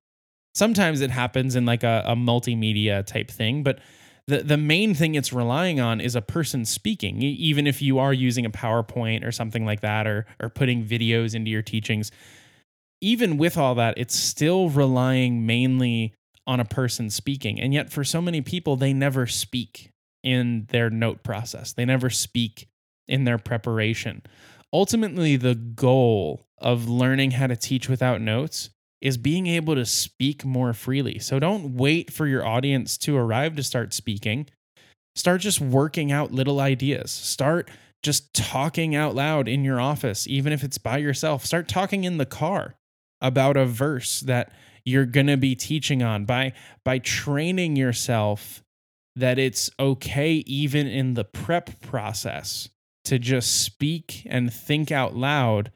Sometimes 0.54 1.00
it 1.00 1.10
happens 1.10 1.56
in 1.56 1.64
like 1.66 1.82
a, 1.82 2.02
a 2.06 2.14
multimedia 2.14 3.04
type 3.04 3.30
thing, 3.30 3.62
but 3.62 3.78
the 4.26 4.38
the 4.38 4.56
main 4.56 4.94
thing 4.94 5.14
it's 5.14 5.32
relying 5.32 5.80
on 5.80 6.00
is 6.00 6.14
a 6.14 6.22
person 6.22 6.64
speaking 6.64 7.22
even 7.22 7.66
if 7.66 7.82
you 7.82 7.98
are 7.98 8.12
using 8.12 8.46
a 8.46 8.50
PowerPoint 8.50 9.26
or 9.26 9.32
something 9.32 9.64
like 9.64 9.80
that 9.80 10.06
or 10.06 10.26
or 10.40 10.48
putting 10.48 10.84
videos 10.84 11.34
into 11.34 11.50
your 11.50 11.62
teachings 11.62 12.10
even 13.00 13.36
with 13.36 13.56
all 13.58 13.74
that 13.74 13.94
it's 13.96 14.14
still 14.14 14.68
relying 14.68 15.44
mainly 15.44 16.14
on 16.46 16.60
a 16.60 16.64
person 16.64 17.10
speaking 17.10 17.60
and 17.60 17.74
yet 17.74 17.90
for 17.90 18.04
so 18.04 18.22
many 18.22 18.40
people 18.40 18.76
they 18.76 18.92
never 18.92 19.26
speak 19.26 19.90
in 20.22 20.66
their 20.70 20.90
note 20.90 21.22
process 21.22 21.72
they 21.72 21.84
never 21.84 22.10
speak 22.10 22.68
in 23.08 23.24
their 23.24 23.38
preparation 23.38 24.22
ultimately 24.72 25.36
the 25.36 25.54
goal 25.54 26.46
of 26.58 26.88
learning 26.88 27.32
how 27.32 27.46
to 27.46 27.56
teach 27.56 27.88
without 27.88 28.20
notes 28.20 28.70
is 29.02 29.16
being 29.18 29.48
able 29.48 29.74
to 29.74 29.84
speak 29.84 30.44
more 30.44 30.72
freely. 30.72 31.18
So 31.18 31.40
don't 31.40 31.74
wait 31.74 32.12
for 32.12 32.26
your 32.26 32.46
audience 32.46 32.96
to 32.98 33.16
arrive 33.16 33.56
to 33.56 33.62
start 33.62 33.92
speaking. 33.92 34.48
Start 35.16 35.40
just 35.40 35.60
working 35.60 36.12
out 36.12 36.30
little 36.30 36.60
ideas. 36.60 37.10
Start 37.10 37.68
just 38.02 38.32
talking 38.32 38.94
out 38.94 39.14
loud 39.14 39.48
in 39.48 39.64
your 39.64 39.80
office, 39.80 40.26
even 40.28 40.52
if 40.52 40.62
it's 40.62 40.78
by 40.78 40.98
yourself. 40.98 41.44
Start 41.44 41.68
talking 41.68 42.04
in 42.04 42.16
the 42.16 42.26
car 42.26 42.76
about 43.20 43.56
a 43.56 43.66
verse 43.66 44.20
that 44.20 44.52
you're 44.84 45.06
going 45.06 45.26
to 45.26 45.36
be 45.36 45.54
teaching 45.54 46.02
on 46.02 46.24
by 46.24 46.52
by 46.84 46.98
training 46.98 47.76
yourself 47.76 48.62
that 49.16 49.38
it's 49.38 49.70
okay 49.78 50.36
even 50.46 50.86
in 50.86 51.14
the 51.14 51.24
prep 51.24 51.80
process 51.80 52.68
to 53.04 53.18
just 53.18 53.62
speak 53.62 54.22
and 54.26 54.52
think 54.52 54.90
out 54.90 55.14
loud 55.14 55.72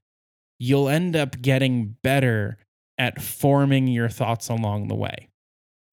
you'll 0.59 0.89
end 0.89 1.17
up 1.17 1.41
getting 1.43 1.97
better 2.03 2.59
at 2.99 3.21
forming 3.21 3.89
your 3.89 4.09
thoughts 4.09 4.49
along 4.49 4.89
the 4.89 4.95
way. 4.95 5.29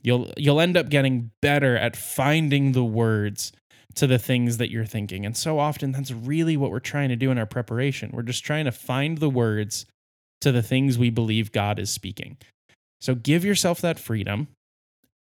You'll 0.01 0.31
you'll 0.37 0.59
end 0.59 0.77
up 0.77 0.89
getting 0.89 1.31
better 1.41 1.77
at 1.77 1.95
finding 1.95 2.73
the 2.73 2.83
words 2.83 3.51
to 3.95 4.07
the 4.07 4.19
things 4.19 4.57
that 4.57 4.71
you're 4.71 4.85
thinking. 4.85 5.25
And 5.25 5.37
so 5.37 5.59
often 5.59 5.91
that's 5.91 6.11
really 6.11 6.57
what 6.57 6.71
we're 6.71 6.79
trying 6.79 7.09
to 7.09 7.15
do 7.15 7.31
in 7.31 7.37
our 7.37 7.45
preparation. 7.45 8.09
We're 8.11 8.23
just 8.23 8.43
trying 8.43 8.65
to 8.65 8.71
find 8.71 9.19
the 9.19 9.29
words 9.29 9.85
to 10.41 10.51
the 10.51 10.63
things 10.63 10.97
we 10.97 11.09
believe 11.09 11.51
God 11.51 11.79
is 11.79 11.89
speaking. 11.89 12.37
So 12.99 13.15
give 13.15 13.45
yourself 13.45 13.81
that 13.81 13.99
freedom. 13.99 14.47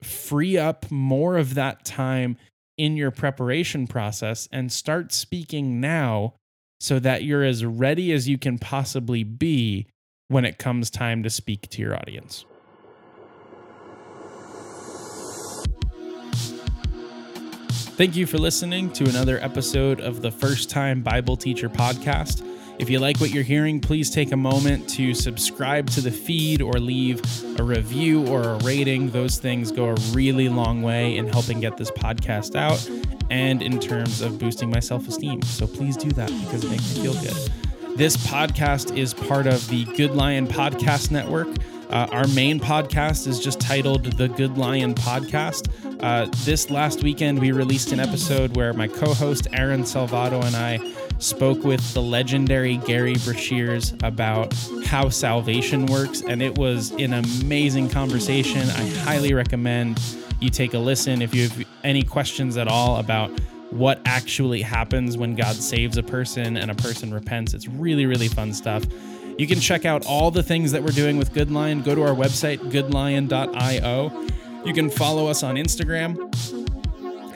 Free 0.03 0.57
up 0.57 0.91
more 0.91 1.37
of 1.37 1.55
that 1.55 1.85
time 1.85 2.37
in 2.77 2.97
your 2.97 3.11
preparation 3.11 3.87
process 3.87 4.49
and 4.53 4.71
start 4.71 5.13
speaking 5.13 5.81
now 5.81 6.35
so 6.81 6.99
that 6.99 7.25
you're 7.25 7.45
as 7.45 7.65
ready 7.65 8.13
as 8.13 8.29
you 8.29 8.37
can 8.37 8.59
possibly 8.59 9.25
be 9.25 9.87
when 10.29 10.45
it 10.45 10.59
comes 10.59 10.91
time 10.91 11.23
to 11.23 11.31
speak 11.31 11.69
to 11.71 11.81
your 11.81 11.95
audience. 11.97 12.45
Thank 17.97 18.15
you 18.15 18.27
for 18.27 18.37
listening 18.37 18.93
to 18.93 19.09
another 19.09 19.39
episode 19.43 20.03
of 20.03 20.21
the 20.21 20.31
First 20.31 20.69
Time 20.69 21.01
Bible 21.01 21.35
Teacher 21.35 21.71
Podcast. 21.71 22.47
If 22.79 22.91
you 22.91 22.99
like 22.99 23.19
what 23.21 23.31
you're 23.31 23.43
hearing, 23.43 23.81
please 23.81 24.11
take 24.11 24.33
a 24.33 24.37
moment 24.37 24.89
to 24.91 25.15
subscribe 25.15 25.89
to 25.91 26.03
the 26.03 26.11
feed 26.11 26.61
or 26.61 26.75
leave 26.75 27.23
a 27.59 27.63
review 27.63 28.27
or 28.27 28.43
a 28.43 28.59
rating. 28.59 29.11
Those 29.11 29.39
things 29.39 29.73
go 29.73 29.87
a 29.91 29.95
really 30.13 30.51
long 30.51 30.83
way 30.83 31.17
in 31.17 31.27
helping 31.27 31.61
get 31.61 31.79
this 31.79 31.91
podcast 31.91 32.55
out 32.55 32.87
and 33.31 33.63
in 33.63 33.81
terms 33.81 34.21
of 34.21 34.39
boosting 34.39 34.69
my 34.71 34.81
self 34.81 35.09
esteem. 35.09 35.41
So 35.43 35.67
please 35.67 35.97
do 35.97 36.11
that 36.13 36.29
because 36.29 36.65
it 36.65 36.71
makes 36.71 36.95
me 36.97 37.03
feel 37.03 37.15
good. 37.15 37.97
This 37.97 38.15
podcast 38.19 38.95
is 38.95 39.15
part 39.15 39.47
of 39.47 39.67
the 39.69 39.87
Good 39.97 40.11
Lion 40.11 40.47
Podcast 40.47 41.11
Network. 41.11 41.49
Uh, 41.89 42.09
our 42.13 42.27
main 42.29 42.61
podcast 42.61 43.27
is 43.27 43.41
just 43.41 43.59
titled 43.59 44.05
The 44.05 44.29
Good 44.29 44.59
Lion 44.59 44.95
Podcast. 44.95 45.71
Uh, 46.03 46.29
this 46.45 46.69
last 46.69 47.03
weekend, 47.03 47.39
we 47.39 47.53
released 47.53 47.93
an 47.93 48.01
episode 48.01 48.55
where 48.55 48.75
my 48.75 48.87
co 48.87 49.15
host 49.15 49.47
Aaron 49.55 49.85
Salvato 49.85 50.45
and 50.45 50.55
I 50.57 50.79
spoke 51.19 51.65
with 51.65 51.95
the 51.95 52.03
legendary 52.03 52.77
Gary 52.79 53.15
Breshears 53.15 53.93
about 54.07 54.55
how 54.87 55.09
salvation 55.09 55.87
works, 55.87 56.23
and 56.23 56.43
it 56.43 56.57
was 56.57 56.91
an 56.93 57.13
amazing 57.13 57.89
conversation. 57.89 58.63
I 58.63 58.89
highly 59.01 59.35
recommend 59.35 60.01
you 60.41 60.51
take 60.51 60.75
a 60.75 60.79
listen 60.79 61.23
if 61.23 61.35
you 61.35 61.49
have 61.49 61.67
any 61.85 62.03
questions 62.03 62.57
at 62.57 62.69
all 62.69 62.99
about 62.99 63.31
what 63.71 64.01
actually 64.05 64.63
happens 64.63 65.17
when 65.17 65.35
God 65.35 65.57
saves 65.57 65.97
a 65.97 66.03
person 66.03 66.57
and 66.57 66.71
a 66.71 66.75
person 66.75 67.13
repents. 67.13 67.55
It's 67.55 67.69
really, 67.69 68.07
really 68.07 68.29
fun 68.29 68.53
stuff. 68.53 68.85
You 69.39 69.47
can 69.47 69.61
check 69.61 69.85
out 69.85 70.07
all 70.07 70.31
the 70.31 70.43
things 70.43 70.73
that 70.73 70.83
we're 70.83 70.93
doing 70.93 71.19
with 71.19 71.33
Good 71.35 71.51
Lion. 71.51 71.83
Go 71.83 71.95
to 71.95 72.03
our 72.03 72.15
website, 72.15 72.59
goodlion.io. 72.71 74.29
You 74.65 74.73
can 74.73 74.91
follow 74.91 75.27
us 75.27 75.43
on 75.43 75.57
Instagram 75.57 76.66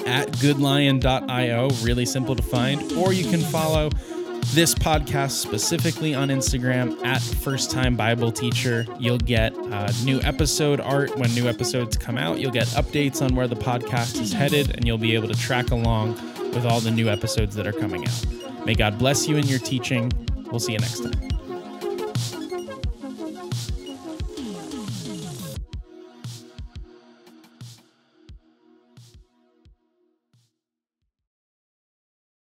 at 0.07 0.29
goodlion.io, 0.33 1.71
really 1.83 2.07
simple 2.07 2.37
to 2.37 2.43
find, 2.43 2.93
or 2.93 3.13
you 3.13 3.29
can 3.31 3.41
follow 3.41 3.91
this 4.53 4.75
podcast 4.75 5.33
specifically 5.33 6.15
on 6.15 6.29
Instagram 6.29 7.05
at 7.05 7.21
First 7.21 7.71
Time 7.71 7.97
Bible 7.97 8.33
Teacher. 8.33 8.87
You'll 8.99 9.19
get 9.19 9.57
uh, 9.57 9.93
new 10.05 10.21
episode 10.23 10.81
art 10.81 11.17
when 11.17 11.33
new 11.35 11.49
episodes 11.49 11.97
come 11.97 12.19
out. 12.19 12.41
You'll 12.41 12.51
get 12.51 12.67
updates 12.69 13.23
on 13.23 13.35
where 13.37 13.47
the 13.47 13.57
podcast 13.57 14.21
is 14.21 14.33
headed, 14.33 14.75
and 14.75 14.87
you'll 14.87 14.99
be 14.99 15.15
able 15.15 15.29
to 15.29 15.39
track 15.39 15.71
along 15.71 16.15
with 16.53 16.67
all 16.67 16.81
the 16.81 16.91
new 16.91 17.09
episodes 17.09 17.55
that 17.55 17.67
are 17.67 17.73
coming 17.73 18.07
out. 18.07 18.27
May 18.67 18.75
God 18.75 18.99
bless 18.99 19.29
you 19.29 19.37
in 19.37 19.47
your 19.47 19.61
teaching. 19.61 20.11
We'll 20.51 20.61
see 20.61 20.73
you 20.73 20.79
next 20.79 21.01
time. 21.05 21.39